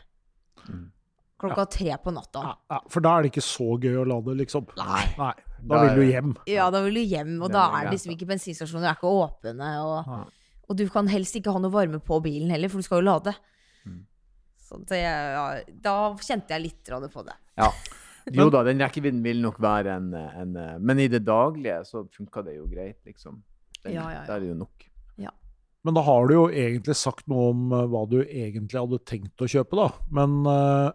[1.39, 2.41] Klokka Klokka tre på natta.
[2.43, 4.65] Ja, ja, for da er det ikke så gøy å lade, liksom.
[4.79, 5.05] Nei.
[5.15, 5.35] Nei.
[5.71, 6.33] Da vil du hjem.
[6.51, 9.69] Ja, da vil du hjem, og da er det liksom ikke bensinstasjoner er ikke åpne.
[9.83, 10.11] Og,
[10.67, 13.07] og du kan helst ikke ha noe varme på bilen heller, for du skal jo
[13.07, 13.33] lade.
[13.87, 14.03] Mm.
[14.67, 15.45] Så det, ja,
[15.87, 17.35] da kjente jeg litt på det.
[17.59, 17.71] Ja.
[18.35, 22.43] Jo da, den rekkevidden vil nok være en, en Men i det daglige så funka
[22.45, 23.41] det jo greit, liksom.
[23.83, 24.27] Den, Ja, ja, ja.
[24.27, 24.89] Der er det jo nok.
[25.87, 29.43] Men da har du jo egentlig sagt noe om eh, hva du egentlig hadde tenkt
[29.43, 29.87] å kjøpe, da.
[30.15, 30.91] Men uh,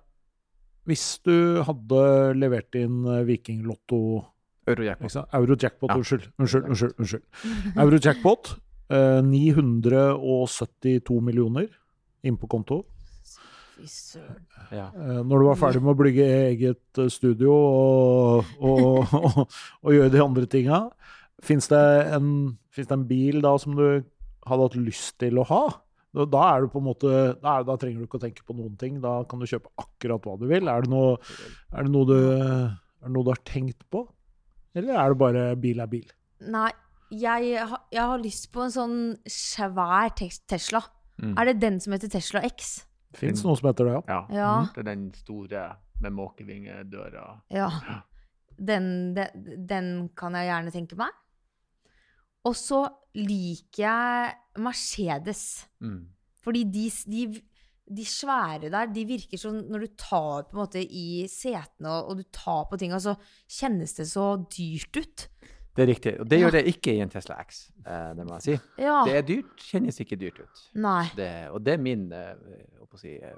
[0.88, 2.00] hvis du hadde
[2.36, 4.00] levert inn eh, Vikinglotto
[4.68, 5.16] Eurojackpot.
[5.36, 5.96] Eurojackpot, Ja.
[6.00, 6.28] unnskyld.
[6.40, 6.94] Unnskyld, unnskyld.
[7.00, 7.24] unnskyld.
[7.76, 8.54] Eurojackpot.
[8.92, 11.68] Uh, 972 millioner
[12.24, 12.82] inn på konto.
[13.74, 14.42] Fy søren.
[14.70, 14.88] Ja.
[14.94, 19.40] Eh, når du var ferdig med å bygge eget eh, studio og, og, og,
[19.82, 20.84] og gjøre de andre tinga,
[21.44, 21.82] fins det,
[22.78, 23.86] det en bil da som du
[24.44, 25.64] hadde hatt lyst til å ha?
[26.14, 27.10] Da, er du på en måte,
[27.42, 29.00] da, er, da trenger du ikke å tenke på noen ting.
[29.02, 30.70] Da kan du kjøpe akkurat hva du vil.
[30.70, 31.16] Er det noe,
[31.74, 34.04] er det noe, du, er det noe du har tenkt på?
[34.78, 36.06] Eller er det bare bil er bil?
[36.54, 36.70] Nei,
[37.10, 37.58] jeg,
[37.90, 38.96] jeg har lyst på en sånn
[39.26, 40.84] svær Tesla.
[41.18, 41.34] Mm.
[41.34, 42.76] Er det den som heter Tesla X?
[43.18, 44.02] Fins noe som heter det, ja.
[44.08, 44.22] ja.
[44.34, 44.52] Ja.
[44.74, 45.68] Det er den store
[46.04, 47.28] med måkevingedøra.
[47.60, 47.70] Ja.
[48.54, 51.10] Den, den, den kan jeg gjerne tenke meg.
[52.46, 52.84] Og så
[53.18, 55.64] liker jeg Mercedes.
[55.82, 56.04] Mm.
[56.44, 57.22] Fordi de, de,
[57.98, 62.12] de svære der, de virker som Når du tar på en måte i setene og,
[62.12, 63.16] og du tar på tinga, så
[63.48, 65.26] kjennes det så dyrt ut.
[65.74, 66.12] Det er riktig.
[66.22, 68.58] Og det gjør det ikke i en Tesla X, eh, det må jeg si.
[68.78, 69.00] Ja.
[69.08, 70.64] Det er dyrt, kjennes ikke dyrt ut.
[70.78, 71.08] Nei.
[71.18, 72.34] Det, og det er min eh,
[73.00, 73.32] si, eh,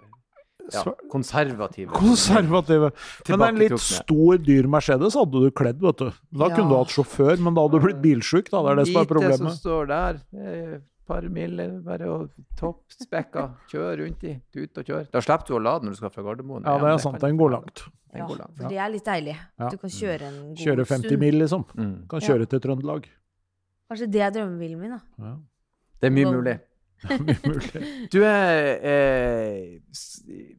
[0.74, 0.82] ja,
[1.12, 2.90] konservative Konservative.
[3.30, 6.10] Men en litt stor, dyr Mercedes hadde du kledd, vet du.
[6.36, 6.56] Da Ja.
[6.56, 8.60] kunne du hatt sjåfør, men da hadde du blitt bilsjuk, da.
[8.66, 9.40] Det er det som er problemet.
[9.40, 10.20] Lite som står der.
[11.06, 13.44] Par mil, bare og toppspekka.
[13.70, 14.32] Kjør rundt i.
[14.56, 15.04] Ut og kjør.
[15.14, 16.64] Da slipper du å lade når du skal fra Gardermoen.
[16.66, 17.20] Ja, det er sant.
[17.22, 17.84] Den går langt.
[18.10, 18.56] Den Ja, går langt.
[18.58, 19.36] for det er litt deilig.
[19.60, 19.68] Ja.
[19.70, 21.20] Du kan kjøre en god Kjøre 50 stund.
[21.22, 21.64] mil, liksom.
[21.76, 21.92] Mm.
[22.10, 22.26] Kan Ja.
[22.28, 23.06] kjøre til Trøndelag.
[23.90, 25.00] Kanskje det er drømmebilen min, da.
[25.22, 25.36] Ja.
[26.00, 26.56] Det er mye mulig.
[28.10, 29.78] Du er eh,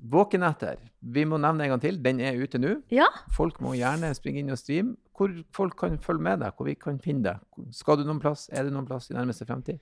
[0.07, 0.77] våken etter.
[1.01, 1.97] Vi må nevne en gang til.
[2.03, 2.75] Den er ute nå.
[2.93, 3.07] Ja.
[3.35, 4.95] Folk må gjerne springe inn og streame.
[5.17, 7.71] Hvor folk kan følge med deg, hvor vi kan finne deg.
[7.73, 8.47] Skal du noen plass?
[8.53, 9.79] Er det noen plass i nærmeste fremtid?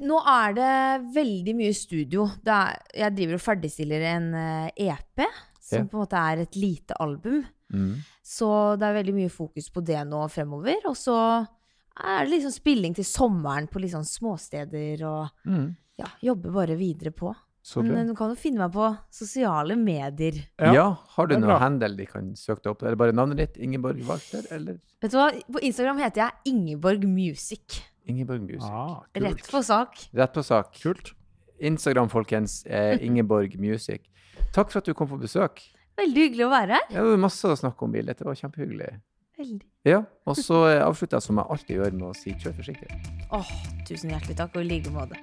[0.00, 0.70] Nå er det
[1.14, 2.26] veldig mye studio.
[2.44, 5.24] Det er, jeg driver og ferdigstiller en eh, EP,
[5.60, 5.84] som Ja.
[5.90, 7.44] på en måte er et lite album.
[7.72, 7.96] Mm.
[8.22, 8.48] Så
[8.78, 10.76] det er veldig mye fokus på det nå fremover.
[10.86, 11.16] Og så
[11.96, 15.74] er det liksom spilling til sommeren på liksom småsteder og Mm.
[15.98, 17.34] ja, jobber bare videre på.
[17.82, 20.36] Men eh, du kan jo finne meg på sosiale medier.
[20.60, 20.72] Ja.
[20.72, 20.84] Ja,
[21.16, 22.82] har du noe handle de kan søke deg opp?
[22.86, 23.56] Er det bare navnet ditt?
[23.58, 25.32] Ingeborg Walter, eller Vet du hva?
[25.50, 27.82] På Instagram heter jeg Ingeborg Music.
[28.06, 28.62] Ingeborg Music?
[28.70, 30.08] Ah, Rett på sak.
[30.14, 30.76] Rett på sak.
[30.82, 31.12] Kult.
[31.58, 32.64] Instagram, folkens.
[32.66, 34.02] Eh, Ingeborg Music.
[34.54, 35.62] Takk for at du kom på besøk.
[35.96, 36.86] Veldig hyggelig å være her.
[36.92, 38.06] Ja, Det var masse å snakke om bil.
[38.06, 38.92] Dette var kjempehyggelig.
[39.36, 39.66] Veldig.
[39.84, 43.00] Ja, og så eh, avslutter jeg som jeg alltid gjør med å si kjør forsiktig.
[43.36, 43.50] Åh,
[43.88, 45.20] tusen hjertelig takk, og i like måte.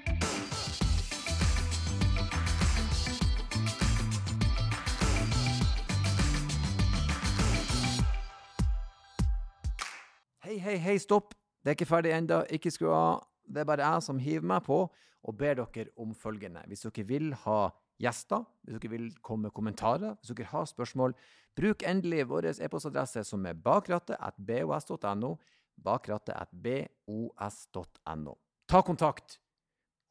[10.43, 11.33] Hei, hei, hei, stopp.
[11.63, 12.43] Det er ikke ferdig enda.
[12.51, 13.23] Ikke skru av.
[13.47, 14.83] Det er bare jeg som hiver meg på
[15.23, 16.63] og ber dere om følgende.
[16.67, 21.15] Hvis dere vil ha gjester, hvis dere vil komme med kommentarer, hvis dere har spørsmål,
[21.55, 25.35] bruk endelig vår e-postadresse som er bakrattet at bos.no,
[25.83, 28.35] bakrattet at bos.no.
[28.67, 29.39] Ta kontakt,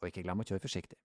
[0.00, 0.98] og ikke glem å kjøre forsiktig.